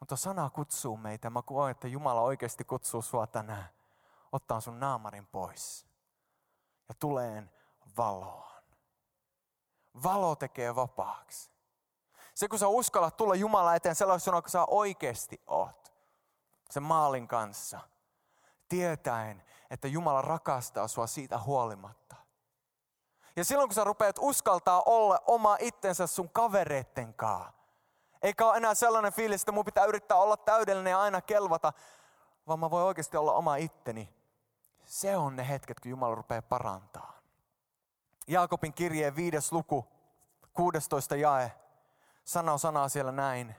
Mutta 0.00 0.16
sana 0.16 0.50
kutsuu 0.50 0.96
meitä. 0.96 1.30
Mä 1.30 1.42
koen, 1.42 1.70
että 1.70 1.88
Jumala 1.88 2.20
oikeasti 2.20 2.64
kutsuu 2.64 3.02
sua 3.02 3.26
tänään 3.26 3.68
ottaa 4.32 4.60
sun 4.60 4.80
naamarin 4.80 5.26
pois 5.26 5.86
ja 6.88 6.94
tuleen 6.94 7.50
valoon. 7.96 8.62
Valo 10.02 10.36
tekee 10.36 10.74
vapaaksi. 10.74 11.57
Se 12.38 12.48
kun 12.48 12.58
sä 12.58 12.68
uskallat 12.68 13.16
tulla 13.16 13.34
Jumala 13.34 13.74
eteen 13.74 13.94
sellaisena, 13.94 14.42
kun 14.42 14.50
sä 14.50 14.64
oikeasti 14.64 15.40
oot. 15.46 15.92
Sen 16.70 16.82
maalin 16.82 17.28
kanssa. 17.28 17.80
Tietäen, 18.68 19.42
että 19.70 19.88
Jumala 19.88 20.22
rakastaa 20.22 20.88
sua 20.88 21.06
siitä 21.06 21.38
huolimatta. 21.38 22.16
Ja 23.36 23.44
silloin 23.44 23.68
kun 23.68 23.74
sä 23.74 23.84
rupeat 23.84 24.16
uskaltaa 24.20 24.82
olla 24.86 25.22
oma 25.26 25.56
itsensä 25.60 26.06
sun 26.06 26.30
kavereitten 26.30 27.14
kanssa. 27.14 27.52
Eikä 28.22 28.46
ole 28.46 28.56
enää 28.56 28.74
sellainen 28.74 29.12
fiilis, 29.12 29.42
että 29.42 29.52
mun 29.52 29.64
pitää 29.64 29.84
yrittää 29.84 30.16
olla 30.16 30.36
täydellinen 30.36 30.90
ja 30.90 31.00
aina 31.00 31.20
kelvata. 31.20 31.72
Vaan 32.46 32.60
mä 32.60 32.70
voin 32.70 32.84
oikeasti 32.84 33.16
olla 33.16 33.32
oma 33.32 33.56
itteni. 33.56 34.14
Se 34.84 35.16
on 35.16 35.36
ne 35.36 35.48
hetket, 35.48 35.80
kun 35.80 35.90
Jumala 35.90 36.14
rupeaa 36.14 36.42
parantaa. 36.42 37.12
Jaakobin 38.26 38.74
kirjeen 38.74 39.16
viides 39.16 39.52
luku, 39.52 39.86
16 40.52 41.16
jae, 41.16 41.52
sanoo 42.28 42.58
sanaa 42.58 42.88
siellä 42.88 43.12
näin. 43.12 43.54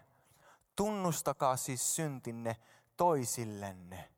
Tunnustakaa 0.76 1.58
siis 1.58 1.96
syntinne 1.96 2.56
toisillenne 2.98 4.10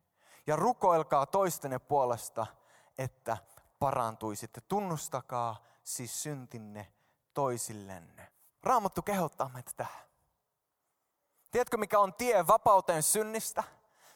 ja 0.48 0.56
rukoilkaa 0.56 1.26
toistenne 1.26 1.80
puolesta, 1.80 2.48
että 2.98 3.38
parantuisitte. 3.80 4.62
Tunnustakaa 4.62 5.64
siis 5.84 6.24
syntinne 6.24 6.94
toisillenne. 7.34 8.32
Raamattu 8.64 9.02
kehottaa 9.02 9.50
meitä 9.54 9.72
tähän. 9.78 10.06
Tiedätkö 11.52 11.78
mikä 11.78 12.00
on 12.00 12.14
tie 12.14 12.48
vapauteen 12.48 13.04
synnistä? 13.04 13.64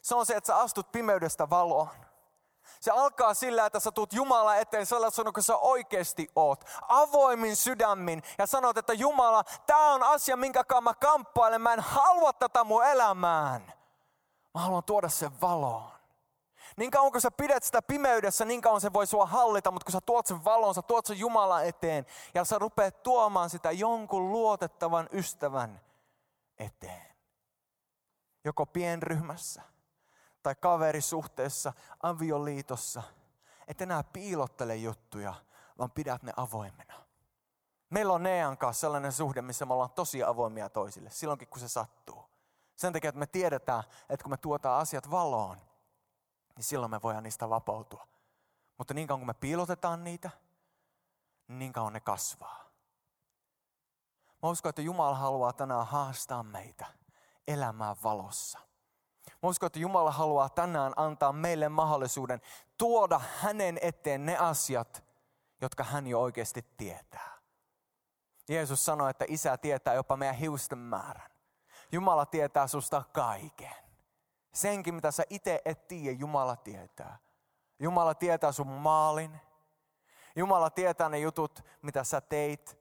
Se 0.02 0.16
on 0.16 0.26
se, 0.26 0.36
että 0.36 0.48
sä 0.48 0.58
astut 0.58 0.92
pimeydestä 0.92 1.50
valoon. 1.50 1.90
Se 2.80 2.92
alkaa 2.92 3.34
sillä, 3.34 3.66
että 3.66 3.80
sä 3.80 3.92
tuut 3.92 4.14
Jumala 4.14 4.56
eteen 4.56 4.86
sellaisena 4.86 5.32
kuin 5.32 5.44
sä 5.44 5.58
oikeasti 5.58 6.28
oot. 6.36 6.66
Avoimin 6.88 7.56
sydämin 7.56 8.24
ja 8.38 8.46
sanot, 8.46 8.78
että 8.78 8.94
Jumala, 8.94 9.44
tämä 9.66 9.94
on 9.94 10.04
asia, 10.04 10.38
minkä 10.38 10.64
kanssa 10.64 10.82
mä 10.82 10.94
kamppailen. 10.94 11.62
Mä 11.62 11.74
en 11.74 11.80
halua 11.80 12.34
tätä 12.34 12.64
mun 12.64 12.86
elämään. 12.86 13.74
Mä 14.54 14.62
haluan 14.62 14.84
tuoda 14.84 15.10
sen 15.10 15.42
valoon. 15.42 15.96
Niin 16.78 16.92
kauan 16.92 17.12
kun 17.12 17.22
sä 17.22 17.32
pidät 17.32 17.64
sitä 17.64 17.82
pimeydessä, 17.82 18.46
niin 18.46 18.62
kauan 18.62 18.82
se 18.82 18.94
voi 18.94 19.08
sua 19.08 19.26
hallita, 19.26 19.72
mutta 19.72 19.86
kun 19.86 19.92
sä 19.92 20.02
tuot 20.02 20.26
sen 20.26 20.46
valon, 20.46 20.76
sä 20.76 20.82
tuot 20.82 21.06
sen 21.06 21.20
Jumala 21.20 21.62
eteen 21.62 22.06
ja 22.34 22.46
sä 22.46 22.60
rupeat 22.60 23.04
tuomaan 23.04 23.50
sitä 23.50 23.72
jonkun 23.72 24.32
luotettavan 24.32 25.10
ystävän 25.12 25.82
eteen. 26.58 27.16
Joko 28.44 28.66
pienryhmässä 28.66 29.62
tai 30.46 30.56
kaverisuhteessa, 30.56 31.74
avioliitossa, 32.04 33.04
et 33.68 33.82
enää 33.82 34.04
piilottele 34.04 34.76
juttuja, 34.76 35.34
vaan 35.78 35.92
pidät 35.92 36.24
ne 36.24 36.34
avoimena. 36.38 36.94
Meillä 37.90 38.14
on 38.14 38.24
Nean 38.24 38.58
kanssa 38.58 38.82
sellainen 38.82 39.12
suhde, 39.12 39.42
missä 39.42 39.66
me 39.66 39.74
ollaan 39.74 39.92
tosi 39.92 40.24
avoimia 40.24 40.70
toisille, 40.70 41.10
silloinkin 41.10 41.48
kun 41.48 41.60
se 41.60 41.68
sattuu. 41.68 42.30
Sen 42.76 42.94
takia, 42.94 43.10
että 43.10 43.20
me 43.20 43.28
tiedetään, 43.28 43.84
että 44.10 44.24
kun 44.24 44.32
me 44.32 44.38
tuotaan 44.38 44.82
asiat 44.82 45.12
valoon, 45.12 45.58
niin 46.56 46.64
silloin 46.64 46.92
me 46.92 47.02
voidaan 47.02 47.24
niistä 47.24 47.50
vapautua. 47.50 48.08
Mutta 48.78 48.94
niin 48.94 49.08
kauan 49.08 49.20
kun 49.20 49.28
me 49.28 49.34
piilotetaan 49.34 50.04
niitä, 50.04 50.30
niin 51.48 51.74
kauan 51.74 51.94
ne 51.94 52.00
kasvaa. 52.00 52.66
Mä 54.44 54.50
uskon, 54.50 54.70
että 54.70 54.82
Jumala 54.82 55.16
haluaa 55.16 55.54
tänään 55.54 55.88
haastaa 55.88 56.44
meitä 56.44 56.86
elämään 57.48 57.96
valossa. 58.04 58.60
Mä 59.46 59.50
uskon, 59.50 59.68
että 59.68 59.80
Jumala 59.80 60.12
haluaa 60.12 60.50
tänään 60.50 60.94
antaa 60.96 61.34
meille 61.34 61.70
mahdollisuuden 61.70 62.42
tuoda 62.78 63.22
hänen 63.42 63.80
eteen 63.82 64.26
ne 64.26 64.38
asiat, 64.38 65.04
jotka 65.62 65.84
hän 65.84 66.08
jo 66.08 66.22
oikeasti 66.22 66.66
tietää. 66.78 67.38
Jeesus 68.50 68.86
sanoi, 68.86 69.10
että 69.10 69.26
isä 69.28 69.58
tietää 69.58 69.94
jopa 69.94 70.18
meidän 70.18 70.36
hiusten 70.36 70.78
määrän. 70.78 71.32
Jumala 71.92 72.26
tietää 72.26 72.68
susta 72.68 73.04
kaiken. 73.14 73.76
Senkin, 74.54 74.96
mitä 74.96 75.12
sä 75.12 75.24
itse 75.30 75.62
et 75.66 75.88
tiedä, 75.88 76.18
Jumala 76.20 76.56
tietää. 76.56 77.18
Jumala 77.80 78.14
tietää 78.14 78.52
sun 78.52 78.68
maalin. 78.68 79.42
Jumala 80.36 80.70
tietää 80.70 81.10
ne 81.10 81.20
jutut, 81.20 81.66
mitä 81.82 82.04
sä 82.04 82.22
teit. 82.22 82.78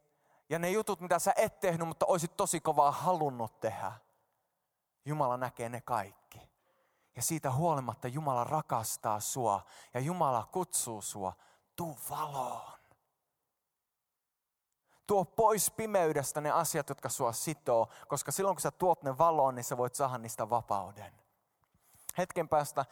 Ja 0.49 0.59
ne 0.59 0.71
jutut, 0.71 1.01
mitä 1.01 1.19
sä 1.19 1.33
et 1.37 1.61
tehnyt, 1.61 1.89
mutta 1.89 2.07
olisit 2.07 2.37
tosi 2.37 2.61
kovaa 2.61 2.91
halunnut 2.91 3.61
tehdä. 3.61 3.93
Jumala 5.05 5.37
näkee 5.37 5.69
ne 5.69 5.81
kaikki. 5.81 6.24
Ja 7.17 7.23
siitä 7.23 7.53
huolimatta 7.53 8.09
Jumala 8.09 8.45
rakastaa 8.45 9.21
sua 9.21 9.65
ja 9.95 10.01
Jumala 10.01 10.49
kutsuu 10.53 11.03
sua, 11.03 11.33
tuu 11.77 11.99
valoon. 12.11 12.73
Tuo 15.07 15.25
pois 15.25 15.71
pimeydestä 15.71 16.41
ne 16.41 16.51
asiat, 16.51 16.89
jotka 16.89 17.09
sua 17.09 17.33
sitoo, 17.33 17.89
koska 18.09 18.33
silloin 18.33 18.57
kun 18.57 18.61
sä 18.61 18.71
tuot 18.71 19.03
ne 19.03 19.19
valoon, 19.19 19.55
niin 19.55 19.65
sä 19.65 19.77
voit 19.77 19.95
saada 19.95 20.19
niistä 20.19 20.51
vapauden. 20.51 21.13
Hetken 22.19 22.49
päästä 22.49 22.85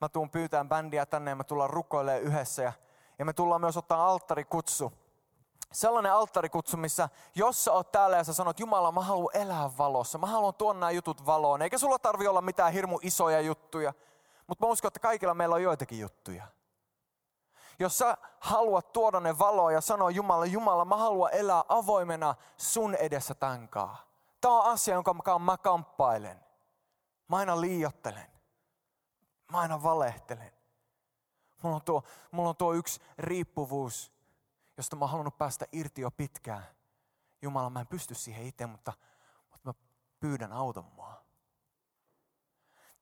mä 0.00 0.08
tuun 0.08 0.30
pyytään 0.30 0.68
bändiä 0.68 1.06
tänne 1.06 1.30
ja 1.30 1.36
me 1.36 1.44
tullaan 1.44 1.70
rukoilemaan 1.70 2.22
yhdessä 2.22 2.62
ja, 2.62 2.72
ja 3.18 3.24
me 3.24 3.32
tullaan 3.32 3.60
myös 3.60 3.76
ottaa 3.76 4.08
alttarikutsu 4.08 4.92
sellainen 5.72 6.12
alttarikutsu, 6.12 6.76
missä 6.76 7.08
jos 7.34 7.64
sä 7.64 7.72
oot 7.72 7.92
täällä 7.92 8.16
ja 8.16 8.24
sä 8.24 8.32
sanot, 8.32 8.60
Jumala, 8.60 8.92
mä 8.92 9.00
haluan 9.00 9.36
elää 9.36 9.70
valossa, 9.78 10.18
mä 10.18 10.26
haluan 10.26 10.54
tuoda 10.54 10.78
nämä 10.78 10.90
jutut 10.90 11.26
valoon. 11.26 11.62
Eikä 11.62 11.78
sulla 11.78 11.98
tarvi 11.98 12.26
olla 12.26 12.40
mitään 12.40 12.72
hirmu 12.72 12.98
isoja 13.02 13.40
juttuja, 13.40 13.94
mutta 14.46 14.66
mä 14.66 14.72
uskon, 14.72 14.88
että 14.88 15.00
kaikilla 15.00 15.34
meillä 15.34 15.54
on 15.54 15.62
joitakin 15.62 16.00
juttuja. 16.00 16.46
Jos 17.78 17.98
sä 17.98 18.16
haluat 18.40 18.92
tuoda 18.92 19.20
ne 19.20 19.38
valoa 19.38 19.72
ja 19.72 19.80
sanoa 19.80 20.10
Jumala, 20.10 20.46
Jumala, 20.46 20.84
mä 20.84 20.96
haluan 20.96 21.34
elää 21.34 21.64
avoimena 21.68 22.34
sun 22.56 22.94
edessä 22.94 23.34
tämänkaan. 23.34 23.96
Tämä 24.40 24.54
on 24.54 24.64
asia, 24.64 24.94
jonka 24.94 25.14
mä 25.38 25.56
kamppailen. 25.56 26.44
Mä 27.28 27.36
aina 27.36 27.60
liiottelen. 27.60 28.26
Mä 29.52 29.58
aina 29.58 29.82
valehtelen. 29.82 30.52
Mulla 31.62 31.76
on 31.76 31.82
tuo, 31.82 32.02
mulla 32.30 32.48
on 32.48 32.56
tuo 32.56 32.72
yksi 32.72 33.00
riippuvuus, 33.18 34.12
josta 34.78 34.96
mä 34.96 35.04
oon 35.04 35.10
halunnut 35.10 35.38
päästä 35.38 35.66
irti 35.72 36.00
jo 36.00 36.10
pitkään. 36.10 36.66
Jumala, 37.42 37.70
mä 37.70 37.80
en 37.80 37.86
pysty 37.86 38.14
siihen 38.14 38.46
itse, 38.46 38.66
mutta, 38.66 38.92
mutta 39.50 39.68
mä 39.68 39.74
pyydän 40.20 40.52
auta 40.52 40.82
mua. 40.82 41.28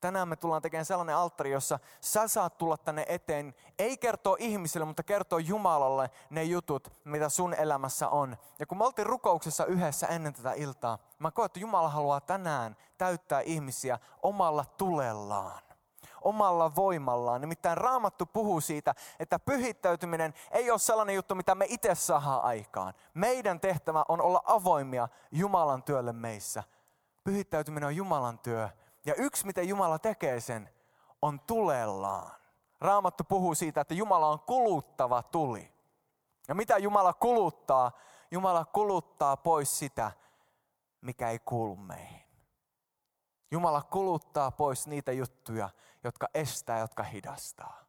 Tänään 0.01 0.27
me 0.27 0.35
tullaan 0.35 0.61
tekemään 0.61 0.85
sellainen 0.85 1.15
alttari, 1.15 1.51
jossa 1.51 1.79
sä 2.01 2.27
saat 2.27 2.57
tulla 2.57 2.77
tänne 2.77 3.05
eteen, 3.07 3.55
ei 3.79 3.97
kertoa 3.97 4.35
ihmisille, 4.39 4.85
mutta 4.85 5.03
kertoa 5.03 5.39
Jumalalle 5.39 6.09
ne 6.29 6.43
jutut, 6.43 6.93
mitä 7.03 7.29
sun 7.29 7.53
elämässä 7.53 8.09
on. 8.09 8.37
Ja 8.59 8.65
kun 8.65 8.77
me 8.77 8.85
oltiin 8.85 9.05
rukouksessa 9.05 9.65
yhdessä 9.65 10.07
ennen 10.07 10.33
tätä 10.33 10.53
iltaa, 10.53 10.97
mä 11.19 11.31
koen, 11.31 11.45
että 11.45 11.59
Jumala 11.59 11.89
haluaa 11.89 12.21
tänään 12.21 12.77
täyttää 12.97 13.41
ihmisiä 13.41 13.99
omalla 14.23 14.65
tulellaan 14.65 15.66
omalla 16.27 16.75
voimallaan. 16.75 17.41
Nimittäin 17.41 17.77
Raamattu 17.77 18.25
puhuu 18.25 18.61
siitä, 18.61 18.95
että 19.19 19.39
pyhittäytyminen 19.39 20.33
ei 20.51 20.71
ole 20.71 20.79
sellainen 20.79 21.15
juttu, 21.15 21.35
mitä 21.35 21.55
me 21.55 21.65
itse 21.69 21.95
saadaan 21.95 22.43
aikaan. 22.43 22.93
Meidän 23.13 23.59
tehtävä 23.59 24.05
on 24.07 24.21
olla 24.21 24.41
avoimia 24.45 25.07
Jumalan 25.31 25.83
työlle 25.83 26.13
meissä. 26.13 26.63
Pyhittäytyminen 27.23 27.87
on 27.87 27.95
Jumalan 27.95 28.39
työ. 28.39 28.69
Ja 29.05 29.15
yksi, 29.15 29.45
miten 29.45 29.67
Jumala 29.67 29.99
tekee 29.99 30.39
sen, 30.39 30.69
on 31.21 31.39
tulellaan. 31.39 32.31
Raamattu 32.81 33.23
puhuu 33.23 33.55
siitä, 33.55 33.81
että 33.81 33.93
Jumala 33.93 34.27
on 34.27 34.39
kuluttava 34.39 35.23
tuli. 35.23 35.73
Ja 36.47 36.55
mitä 36.55 36.77
Jumala 36.77 37.13
kuluttaa? 37.13 37.91
Jumala 38.31 38.65
kuluttaa 38.65 39.37
pois 39.37 39.79
sitä, 39.79 40.11
mikä 41.01 41.29
ei 41.29 41.39
kuulu 41.39 41.75
meihin. 41.75 42.27
Jumala 43.51 43.81
kuluttaa 43.81 44.51
pois 44.51 44.87
niitä 44.87 45.11
juttuja, 45.11 45.69
jotka 46.03 46.27
estää, 46.33 46.79
jotka 46.79 47.03
hidastaa. 47.03 47.87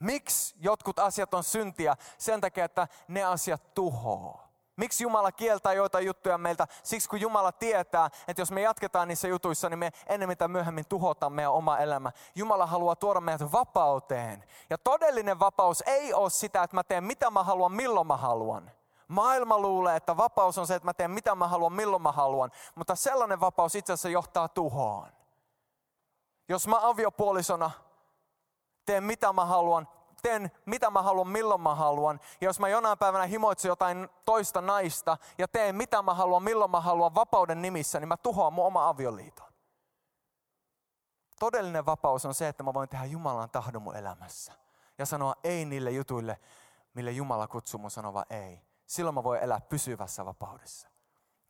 Miksi 0.00 0.54
jotkut 0.60 0.98
asiat 0.98 1.34
on 1.34 1.44
syntiä? 1.44 1.96
Sen 2.18 2.40
takia, 2.40 2.64
että 2.64 2.88
ne 3.08 3.24
asiat 3.24 3.74
tuhoo. 3.74 4.46
Miksi 4.76 5.04
Jumala 5.04 5.32
kieltää 5.32 5.72
joitain 5.72 6.06
juttuja 6.06 6.38
meiltä? 6.38 6.66
Siksi 6.82 7.08
kun 7.08 7.20
Jumala 7.20 7.52
tietää, 7.52 8.10
että 8.28 8.42
jos 8.42 8.50
me 8.50 8.60
jatketaan 8.60 9.08
niissä 9.08 9.28
jutuissa, 9.28 9.68
niin 9.68 9.78
me 9.78 9.92
enemmän 10.06 10.36
tai 10.36 10.48
myöhemmin 10.48 10.84
tuhotaan 10.88 11.32
meidän 11.32 11.52
oma 11.52 11.78
elämä. 11.78 12.12
Jumala 12.34 12.66
haluaa 12.66 12.96
tuoda 12.96 13.20
meidät 13.20 13.52
vapauteen. 13.52 14.44
Ja 14.70 14.78
todellinen 14.78 15.38
vapaus 15.38 15.82
ei 15.86 16.14
ole 16.14 16.30
sitä, 16.30 16.62
että 16.62 16.76
mä 16.76 16.84
teen 16.84 17.04
mitä 17.04 17.30
mä 17.30 17.42
haluan, 17.42 17.72
milloin 17.72 18.06
mä 18.06 18.16
haluan. 18.16 18.70
Maailma 19.08 19.58
luulee, 19.58 19.96
että 19.96 20.16
vapaus 20.16 20.58
on 20.58 20.66
se, 20.66 20.74
että 20.74 20.86
mä 20.88 20.94
teen 20.94 21.10
mitä 21.10 21.34
mä 21.34 21.48
haluan, 21.48 21.72
milloin 21.72 22.02
mä 22.02 22.12
haluan. 22.12 22.50
Mutta 22.74 22.94
sellainen 22.96 23.40
vapaus 23.40 23.74
itse 23.74 23.92
asiassa 23.92 24.08
johtaa 24.08 24.48
tuhoon. 24.48 25.15
Jos 26.48 26.68
mä 26.68 26.88
aviopuolisona 26.88 27.70
teen 28.86 29.04
mitä 29.04 29.32
mä 29.32 29.44
haluan, 29.44 29.88
teen 30.22 30.50
mitä 30.66 30.90
mä 30.90 31.02
haluan, 31.02 31.28
milloin 31.28 31.60
mä 31.60 31.74
haluan. 31.74 32.20
Ja 32.40 32.48
jos 32.48 32.60
mä 32.60 32.68
jonain 32.68 32.98
päivänä 32.98 33.26
himoitsen 33.26 33.68
jotain 33.68 34.08
toista 34.24 34.60
naista 34.60 35.16
ja 35.38 35.48
teen 35.48 35.74
mitä 35.74 36.02
mä 36.02 36.14
haluan, 36.14 36.42
milloin 36.42 36.70
mä 36.70 36.80
haluan 36.80 37.14
vapauden 37.14 37.62
nimissä, 37.62 38.00
niin 38.00 38.08
mä 38.08 38.16
tuhoan 38.16 38.52
mun 38.52 38.66
oma 38.66 38.88
avioliiton. 38.88 39.46
Todellinen 41.40 41.86
vapaus 41.86 42.26
on 42.26 42.34
se, 42.34 42.48
että 42.48 42.62
mä 42.62 42.74
voin 42.74 42.88
tehdä 42.88 43.04
Jumalan 43.04 43.50
tahdon 43.50 43.82
mun 43.82 43.96
elämässä. 43.96 44.52
Ja 44.98 45.06
sanoa 45.06 45.34
ei 45.44 45.64
niille 45.64 45.90
jutuille, 45.90 46.40
mille 46.94 47.10
Jumala 47.10 47.48
kutsuu 47.48 47.80
mun 47.80 47.90
sanova 47.90 48.24
ei. 48.30 48.62
Silloin 48.86 49.14
mä 49.14 49.24
voin 49.24 49.42
elää 49.42 49.60
pysyvässä 49.60 50.26
vapaudessa. 50.26 50.88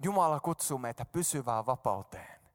Jumala 0.02 0.40
kutsuu 0.40 0.78
meitä 0.78 1.04
pysyvään 1.04 1.66
vapauteen. 1.66 2.45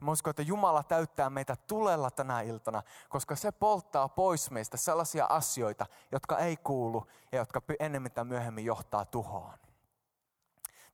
Mä 0.00 0.10
uskon, 0.10 0.30
että 0.30 0.42
Jumala 0.42 0.82
täyttää 0.82 1.30
meitä 1.30 1.56
tulella 1.56 2.10
tänä 2.10 2.40
iltana, 2.40 2.82
koska 3.08 3.36
se 3.36 3.52
polttaa 3.52 4.08
pois 4.08 4.50
meistä 4.50 4.76
sellaisia 4.76 5.26
asioita, 5.26 5.86
jotka 6.12 6.38
ei 6.38 6.56
kuulu 6.56 7.06
ja 7.32 7.38
jotka 7.38 7.62
ennemmin 7.80 8.12
tai 8.12 8.24
myöhemmin 8.24 8.64
johtaa 8.64 9.04
tuhoon. 9.04 9.54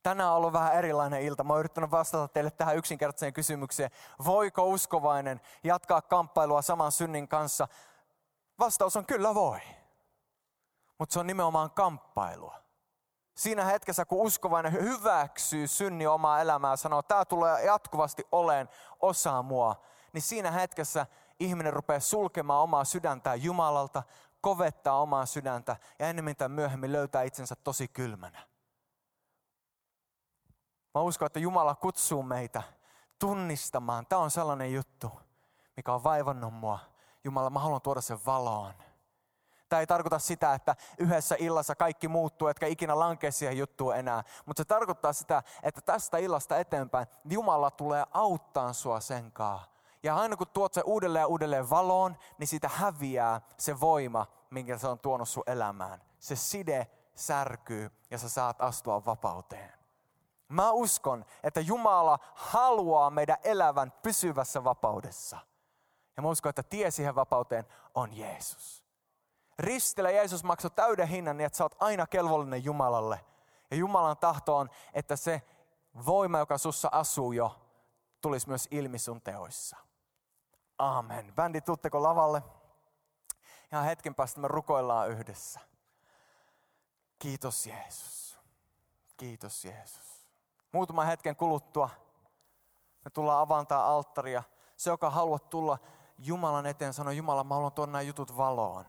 Tänään 0.02 0.30
on 0.30 0.36
ollut 0.36 0.52
vähän 0.52 0.74
erilainen 0.74 1.22
ilta. 1.22 1.44
Mä 1.44 1.52
oon 1.52 1.60
yrittänyt 1.60 1.90
vastata 1.90 2.28
teille 2.28 2.50
tähän 2.50 2.76
yksinkertaiseen 2.76 3.32
kysymykseen. 3.32 3.90
Voiko 4.24 4.64
uskovainen 4.64 5.40
jatkaa 5.64 6.02
kamppailua 6.02 6.62
saman 6.62 6.92
synnin 6.92 7.28
kanssa? 7.28 7.68
Vastaus 8.58 8.96
on 8.96 9.06
kyllä 9.06 9.34
voi. 9.34 9.60
Mutta 10.98 11.12
se 11.12 11.20
on 11.20 11.26
nimenomaan 11.26 11.70
kamppailua. 11.70 12.65
Siinä 13.36 13.64
hetkessä, 13.64 14.04
kun 14.04 14.26
uskovainen 14.26 14.72
hyväksyy 14.72 15.66
synni 15.66 16.06
omaa 16.06 16.40
elämää 16.40 16.70
ja 16.70 16.76
sanoo, 16.76 17.02
tämä 17.02 17.24
tulee 17.24 17.64
jatkuvasti 17.64 18.24
oleen 18.32 18.68
osa 19.00 19.42
mua, 19.42 19.76
niin 20.12 20.22
siinä 20.22 20.50
hetkessä 20.50 21.06
ihminen 21.40 21.72
rupeaa 21.72 22.00
sulkemaan 22.00 22.62
omaa 22.62 22.84
sydäntään 22.84 23.42
Jumalalta, 23.42 24.02
kovettaa 24.40 25.00
omaa 25.00 25.26
sydäntä 25.26 25.76
ja 25.98 26.08
ennemmin 26.08 26.36
tai 26.36 26.48
myöhemmin 26.48 26.92
löytää 26.92 27.22
itsensä 27.22 27.54
tosi 27.64 27.88
kylmänä. 27.88 28.38
Mä 30.94 31.00
uskon, 31.00 31.26
että 31.26 31.38
Jumala 31.38 31.74
kutsuu 31.74 32.22
meitä 32.22 32.62
tunnistamaan. 33.18 34.06
Tämä 34.06 34.22
on 34.22 34.30
sellainen 34.30 34.72
juttu, 34.72 35.20
mikä 35.76 35.92
on 35.92 36.04
vaivannut 36.04 36.54
mua. 36.54 36.78
Jumala, 37.24 37.50
mä 37.50 37.58
haluan 37.60 37.82
tuoda 37.82 38.00
sen 38.00 38.18
valoon. 38.26 38.74
Tämä 39.76 39.80
ei 39.80 39.86
tarkoita 39.86 40.18
sitä, 40.18 40.54
että 40.54 40.76
yhdessä 40.98 41.36
illassa 41.38 41.74
kaikki 41.74 42.08
muuttuu, 42.08 42.48
etkä 42.48 42.66
ikinä 42.66 42.98
lankea 42.98 43.32
siihen 43.32 43.58
juttuun 43.58 43.96
enää. 43.96 44.24
Mutta 44.46 44.60
se 44.60 44.64
tarkoittaa 44.64 45.12
sitä, 45.12 45.42
että 45.62 45.80
tästä 45.80 46.18
illasta 46.18 46.58
eteenpäin 46.58 47.06
Jumala 47.24 47.70
tulee 47.70 48.04
auttaa 48.10 48.72
sua 48.72 49.00
senkaan. 49.00 49.60
Ja 50.02 50.16
aina 50.16 50.36
kun 50.36 50.46
tuot 50.52 50.74
se 50.74 50.82
uudelleen 50.84 51.20
ja 51.20 51.26
uudelleen 51.26 51.70
valoon, 51.70 52.16
niin 52.38 52.48
siitä 52.48 52.68
häviää 52.68 53.40
se 53.58 53.80
voima, 53.80 54.26
minkä 54.50 54.78
se 54.78 54.88
on 54.88 54.98
tuonut 54.98 55.28
sun 55.28 55.42
elämään. 55.46 56.02
Se 56.18 56.36
side 56.36 56.86
särkyy 57.14 57.90
ja 58.10 58.18
sä 58.18 58.28
saat 58.28 58.60
astua 58.60 59.04
vapauteen. 59.04 59.72
Mä 60.48 60.70
uskon, 60.70 61.24
että 61.42 61.60
Jumala 61.60 62.18
haluaa 62.34 63.10
meidän 63.10 63.38
elävän 63.44 63.92
pysyvässä 64.02 64.64
vapaudessa. 64.64 65.38
Ja 66.16 66.22
mä 66.22 66.28
uskon, 66.28 66.50
että 66.50 66.62
tie 66.62 66.90
siihen 66.90 67.14
vapauteen 67.14 67.66
on 67.94 68.16
Jeesus. 68.16 68.85
Ristillä 69.58 70.10
Jeesus 70.10 70.44
maksoi 70.44 70.70
täyden 70.70 71.08
hinnan 71.08 71.36
niin, 71.36 71.46
että 71.46 71.58
sä 71.58 71.64
oot 71.64 71.76
aina 71.82 72.06
kelvollinen 72.06 72.64
Jumalalle. 72.64 73.20
Ja 73.70 73.76
Jumalan 73.76 74.16
tahto 74.16 74.56
on, 74.56 74.70
että 74.94 75.16
se 75.16 75.42
voima, 76.06 76.38
joka 76.38 76.58
sussa 76.58 76.88
asuu 76.92 77.32
jo, 77.32 77.56
tulisi 78.20 78.48
myös 78.48 78.68
ilmi 78.70 78.98
sun 78.98 79.20
teoissa. 79.20 79.76
Amen. 80.78 81.32
Bändi, 81.34 81.60
tutteko 81.60 82.02
lavalle? 82.02 82.42
Ja 83.72 83.82
hetken 83.82 84.14
päästä 84.14 84.40
me 84.40 84.48
rukoillaan 84.48 85.10
yhdessä. 85.10 85.60
Kiitos 87.18 87.66
Jeesus. 87.66 88.38
Kiitos 89.16 89.64
Jeesus. 89.64 90.26
Muutaman 90.72 91.06
hetken 91.06 91.36
kuluttua 91.36 91.90
me 93.04 93.10
tullaan 93.10 93.40
avantaa 93.40 93.86
alttaria. 93.94 94.42
Se, 94.76 94.90
joka 94.90 95.10
haluat 95.10 95.50
tulla 95.50 95.78
Jumalan 96.18 96.66
eteen, 96.66 96.92
sanoo 96.92 97.12
Jumala, 97.12 97.44
mä 97.44 97.54
haluan 97.54 97.72
tuoda 97.72 97.92
nämä 97.92 98.02
jutut 98.02 98.36
valoon. 98.36 98.84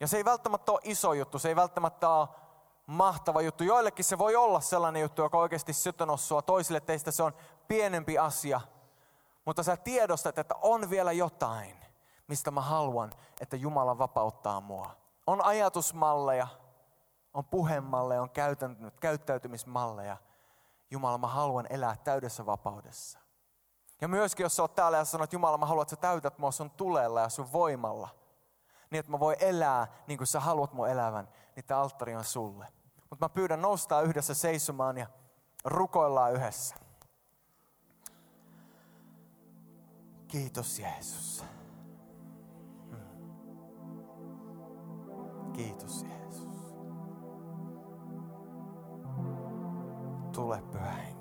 Ja 0.00 0.08
se 0.08 0.16
ei 0.16 0.24
välttämättä 0.24 0.72
ole 0.72 0.80
iso 0.84 1.12
juttu, 1.12 1.38
se 1.38 1.48
ei 1.48 1.56
välttämättä 1.56 2.08
ole 2.08 2.28
mahtava 2.86 3.42
juttu. 3.42 3.64
Joillekin 3.64 4.04
se 4.04 4.18
voi 4.18 4.36
olla 4.36 4.60
sellainen 4.60 5.02
juttu, 5.02 5.22
joka 5.22 5.38
oikeasti 5.38 5.72
sytön 5.72 6.18
sua. 6.18 6.42
Toisille 6.42 6.80
teistä 6.80 7.10
se 7.10 7.22
on 7.22 7.34
pienempi 7.68 8.18
asia. 8.18 8.60
Mutta 9.44 9.62
sä 9.62 9.76
tiedostat, 9.76 10.38
että 10.38 10.54
on 10.62 10.90
vielä 10.90 11.12
jotain, 11.12 11.76
mistä 12.28 12.50
mä 12.50 12.60
haluan, 12.60 13.12
että 13.40 13.56
Jumala 13.56 13.98
vapauttaa 13.98 14.60
mua. 14.60 14.90
On 15.26 15.44
ajatusmalleja, 15.44 16.46
on 17.34 17.44
puhemalleja, 17.44 18.22
on 18.22 18.30
käyttäytymismalleja. 19.00 20.16
Jumala, 20.90 21.18
mä 21.18 21.26
haluan 21.26 21.66
elää 21.70 21.96
täydessä 22.04 22.46
vapaudessa. 22.46 23.18
Ja 24.00 24.08
myöskin, 24.08 24.44
jos 24.44 24.56
sä 24.56 24.62
oot 24.62 24.74
täällä 24.74 24.98
ja 24.98 25.04
sanot, 25.04 25.32
Jumala, 25.32 25.58
mä 25.58 25.66
haluan, 25.66 25.82
että 25.82 25.96
sä 25.96 26.00
täytät 26.00 26.38
mua 26.38 26.50
sun 26.50 26.70
tulella 26.70 27.20
ja 27.20 27.28
sun 27.28 27.52
voimalla– 27.52 28.08
niin 28.90 29.00
että 29.00 29.12
mä 29.12 29.20
voin 29.20 29.36
elää 29.40 29.86
niin 30.06 30.18
kuin 30.18 30.26
sä 30.26 30.40
haluat 30.40 30.72
mun 30.72 30.88
elävän, 30.88 31.28
niin 31.56 31.64
tämä 31.64 31.80
alttari 31.80 32.14
on 32.14 32.24
sulle. 32.24 32.66
Mutta 33.10 33.24
mä 33.24 33.28
pyydän 33.28 33.62
noustaa 33.62 34.02
yhdessä 34.02 34.34
seisomaan 34.34 34.98
ja 34.98 35.06
rukoillaan 35.64 36.32
yhdessä. 36.32 36.76
Kiitos 40.28 40.78
Jeesus. 40.78 41.44
Hmm. 42.90 42.98
Kiitos 45.52 46.02
Jeesus. 46.02 46.74
Tule 50.32 50.62
pyhä 50.72 51.15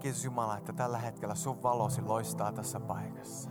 Kiitos 0.00 0.24
Jumala, 0.24 0.56
että 0.56 0.72
tällä 0.72 0.98
hetkellä 0.98 1.34
sun 1.34 1.62
valosi 1.62 2.02
loistaa 2.02 2.52
tässä 2.52 2.80
paikassa. 2.80 3.50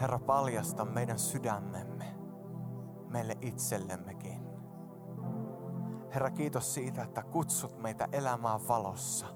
Herra, 0.00 0.18
paljasta 0.18 0.84
meidän 0.84 1.18
sydämemme 1.18 2.16
meille 3.08 3.36
itsellemmekin. 3.40 4.48
Herra, 6.14 6.30
kiitos 6.30 6.74
siitä, 6.74 7.02
että 7.02 7.22
kutsut 7.22 7.82
meitä 7.82 8.08
elämään 8.12 8.68
valossa. 8.68 9.26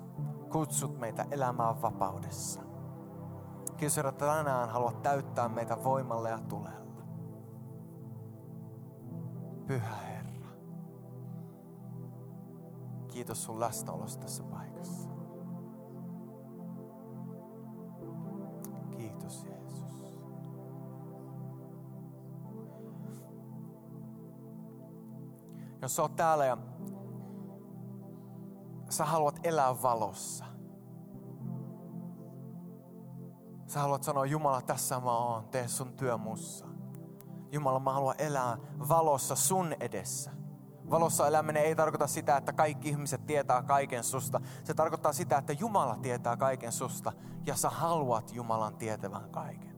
Kutsut 0.52 0.98
meitä 0.98 1.26
elämään 1.30 1.82
vapaudessa. 1.82 2.62
Kiitos, 3.76 3.96
Herra, 3.96 4.08
että 4.10 4.26
tänään 4.26 4.68
haluat 4.68 5.02
täyttää 5.02 5.48
meitä 5.48 5.84
voimalla 5.84 6.28
ja 6.28 6.38
tulella. 6.38 7.02
Pyhä 9.66 9.96
Kiitos 13.22 13.44
sun 13.44 13.60
läsnäolosta 13.60 14.22
tässä 14.22 14.42
paikassa. 14.42 15.08
Kiitos 18.96 19.44
Jeesus. 19.44 20.04
Jos 25.82 25.96
sä 25.96 26.02
oot 26.02 26.16
täällä 26.16 26.46
ja 26.46 26.58
sä 28.90 29.04
haluat 29.04 29.40
elää 29.44 29.82
valossa. 29.82 30.44
Sä 33.66 33.80
haluat 33.80 34.02
sanoa, 34.02 34.26
Jumala, 34.26 34.62
tässä 34.62 35.00
mä 35.00 35.18
oon, 35.18 35.48
tee 35.48 35.68
sun 35.68 35.92
työ 35.92 36.16
mussa. 36.16 36.66
Jumala, 37.52 37.80
mä 37.80 37.92
haluan 37.92 38.16
elää 38.18 38.58
valossa 38.88 39.36
sun 39.36 39.74
edessä. 39.80 40.41
Valossa 40.92 41.26
eläminen 41.26 41.62
ei 41.62 41.76
tarkoita 41.76 42.06
sitä, 42.06 42.36
että 42.36 42.52
kaikki 42.52 42.88
ihmiset 42.88 43.26
tietää 43.26 43.62
kaiken 43.62 44.04
susta. 44.04 44.40
Se 44.64 44.74
tarkoittaa 44.74 45.12
sitä, 45.12 45.38
että 45.38 45.52
Jumala 45.52 45.96
tietää 45.96 46.36
kaiken 46.36 46.72
susta 46.72 47.12
ja 47.46 47.56
sä 47.56 47.70
haluat 47.70 48.32
Jumalan 48.32 48.76
tietävän 48.76 49.30
kaiken. 49.30 49.76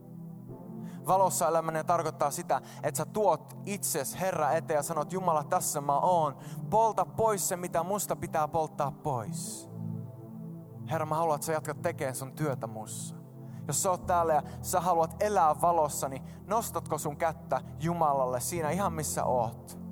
Valossa 1.07 1.49
eläminen 1.49 1.87
tarkoittaa 1.87 2.31
sitä, 2.31 2.61
että 2.83 2.99
sä 2.99 3.07
tuot 3.07 3.57
itses 3.67 4.21
Herra 4.21 4.51
eteen 4.51 4.79
ja 4.79 4.83
sanot, 4.83 5.13
Jumala, 5.13 5.45
tässä 5.45 5.81
mä 5.81 5.99
oon. 5.99 6.37
Polta 6.71 7.07
pois 7.07 7.49
se, 7.49 7.57
mitä 7.57 7.83
musta 7.83 8.17
pitää 8.17 8.49
polttaa 8.49 8.91
pois. 8.91 9.71
Herra, 10.91 11.07
mä 11.07 11.15
haluan, 11.15 11.35
että 11.35 11.47
sä 11.47 11.53
jatkat 11.53 11.83
tekemään 11.83 12.15
sun 12.15 12.33
työtä 12.33 12.67
mussa. 12.67 13.17
Jos 13.67 13.83
sä 13.83 13.91
oot 13.91 14.07
täällä 14.07 14.35
ja 14.35 14.43
sä 14.63 14.81
haluat 14.81 15.17
elää 15.21 15.61
valossa, 15.61 16.09
niin 16.09 16.23
nostatko 16.47 16.99
sun 16.99 17.17
kättä 17.17 17.61
Jumalalle 17.81 18.41
siinä 18.41 18.71
ihan 18.71 18.93
missä 18.93 19.25
oot? 19.25 19.84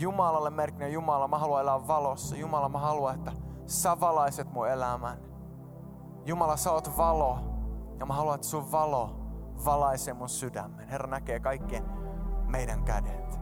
Jumalalle 0.00 0.50
merkkinä, 0.50 0.88
Jumala, 0.88 1.28
mä 1.28 1.38
haluan 1.38 1.62
elää 1.62 1.88
valossa. 1.88 2.36
Jumala, 2.36 2.68
mä 2.68 2.78
haluan, 2.78 3.14
että 3.14 3.32
sä 3.66 4.00
valaiset 4.00 4.52
mun 4.52 4.68
elämän. 4.68 5.18
Jumala, 6.24 6.56
sä 6.56 6.72
oot 6.72 6.96
valo. 6.96 7.38
Ja 8.00 8.06
mä 8.06 8.14
haluan, 8.14 8.34
että 8.34 8.46
sun 8.46 8.72
valo 8.72 9.18
valaisee 9.64 10.14
mun 10.14 10.28
sydämen. 10.28 10.88
Herra 10.88 11.10
näkee 11.10 11.40
kaikkien 11.40 11.84
meidän 12.46 12.84
kädet. 12.84 13.40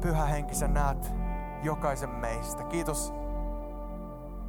Pyhä 0.00 0.24
henki, 0.24 0.54
sä 0.54 0.68
näet 0.68 1.14
jokaisen 1.62 2.10
meistä. 2.10 2.64
Kiitos 2.64 3.12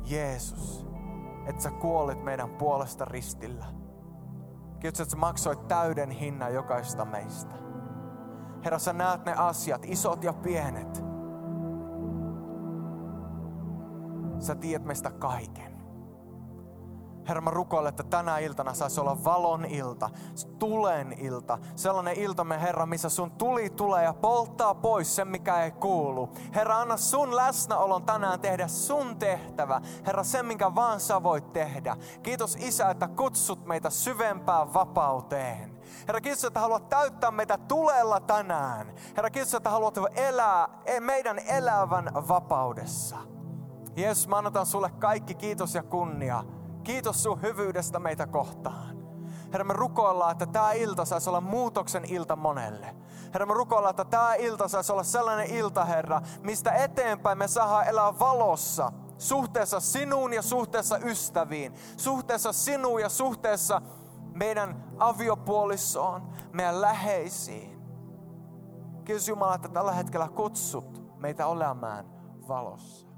Jeesus, 0.06 0.88
että 1.46 1.64
sä 1.64 1.72
kuolit 1.72 2.24
meidän 2.24 2.50
puolesta 2.50 3.06
ristillä. 3.06 3.66
Kiitos, 4.80 5.00
että 5.00 5.12
sä 5.12 5.18
maksoit 5.18 5.68
täyden 5.68 6.12
hinnan 6.12 6.54
jokaista 6.54 7.06
meistä. 7.06 7.56
Herra, 8.64 8.80
sä 8.80 8.94
näet 8.94 9.26
ne 9.26 9.34
asiat, 9.34 9.86
isot 9.86 10.24
ja 10.24 10.34
pienet. 10.34 11.14
sä 14.44 14.56
tiedät 14.56 14.86
meistä 14.86 15.12
kaiken. 15.12 15.73
Herra, 17.28 17.42
mä 17.42 17.50
rukoilen, 17.50 17.90
että 17.90 18.04
tänä 18.04 18.38
iltana 18.38 18.74
saisi 18.74 19.02
olla 19.02 19.24
valon 19.24 19.66
ilta, 19.66 20.10
tulen 20.60 21.16
ilta. 21.20 21.58
Sellainen 21.76 22.16
ilta, 22.16 22.44
me 22.44 22.62
Herra, 22.62 22.86
missä 22.86 23.10
sun 23.10 23.32
tuli 23.32 23.70
tulee 23.70 24.04
ja 24.04 24.14
polttaa 24.14 24.76
pois 24.76 25.16
sen, 25.16 25.28
mikä 25.28 25.64
ei 25.64 25.72
kuulu. 25.72 26.30
Herra, 26.56 26.80
anna 26.80 26.98
sun 26.98 27.36
läsnäolon 27.36 28.04
tänään 28.04 28.40
tehdä 28.40 28.68
sun 28.68 29.16
tehtävä. 29.20 29.82
Herra, 30.06 30.24
sen, 30.24 30.46
minkä 30.46 30.76
vaan 30.76 31.00
sä 31.00 31.24
voit 31.24 31.54
tehdä. 31.54 31.98
Kiitos 32.24 32.56
Isä, 32.56 32.90
että 32.90 33.08
kutsut 33.08 33.66
meitä 33.66 33.90
syvempään 33.90 34.74
vapauteen. 34.74 35.80
Herra, 36.08 36.22
kiitos, 36.22 36.44
että 36.44 36.60
haluat 36.60 36.90
täyttää 36.90 37.32
meitä 37.32 37.58
tulella 37.58 38.20
tänään. 38.20 38.94
Herra, 39.16 39.30
kiitos, 39.30 39.54
että 39.54 39.70
haluat 39.70 39.98
elää 40.16 40.70
e, 40.86 41.00
meidän 41.00 41.40
elävän 41.40 42.12
vapaudessa. 42.28 43.18
Jeesus, 43.96 44.28
mä 44.28 44.38
annetaan 44.38 44.66
sulle 44.66 44.90
kaikki 45.00 45.36
kiitos 45.36 45.76
ja 45.76 45.84
kunnia. 45.84 46.44
Kiitos 46.84 47.24
sun 47.24 47.42
hyvyydestä 47.42 48.00
meitä 48.00 48.28
kohtaan. 48.28 49.04
Herra, 49.52 49.64
me 49.64 49.74
rukoillaan, 49.74 50.32
että 50.32 50.46
tämä 50.46 50.72
ilta 50.72 51.06
saisi 51.06 51.30
olla 51.30 51.42
muutoksen 51.42 52.06
ilta 52.06 52.36
monelle. 52.36 52.96
Herra, 53.34 53.46
me 53.46 53.54
rukoillaan, 53.54 53.90
että 53.90 54.06
tämä 54.06 54.36
ilta 54.36 54.68
saisi 54.68 54.92
olla 54.92 55.04
sellainen 55.04 55.48
ilta, 55.48 55.86
Herra, 55.86 56.22
mistä 56.42 56.72
eteenpäin 56.72 57.38
me 57.38 57.48
saadaan 57.48 57.88
elää 57.88 58.20
valossa. 58.20 58.92
Suhteessa 59.18 59.80
sinuun 59.80 60.34
ja 60.34 60.42
suhteessa 60.42 60.98
ystäviin. 60.98 61.74
Suhteessa 61.98 62.54
sinuun 62.54 63.02
ja 63.02 63.10
suhteessa 63.10 63.82
meidän 64.34 64.84
aviopuolisoon, 64.98 66.30
meidän 66.52 66.82
läheisiin. 66.82 67.82
Kiitos 69.06 69.28
Jumala, 69.28 69.56
että 69.56 69.70
tällä 69.70 69.92
hetkellä 69.92 70.30
kutsut 70.30 71.20
meitä 71.20 71.48
olemaan 71.48 72.06
valossa. 72.48 73.13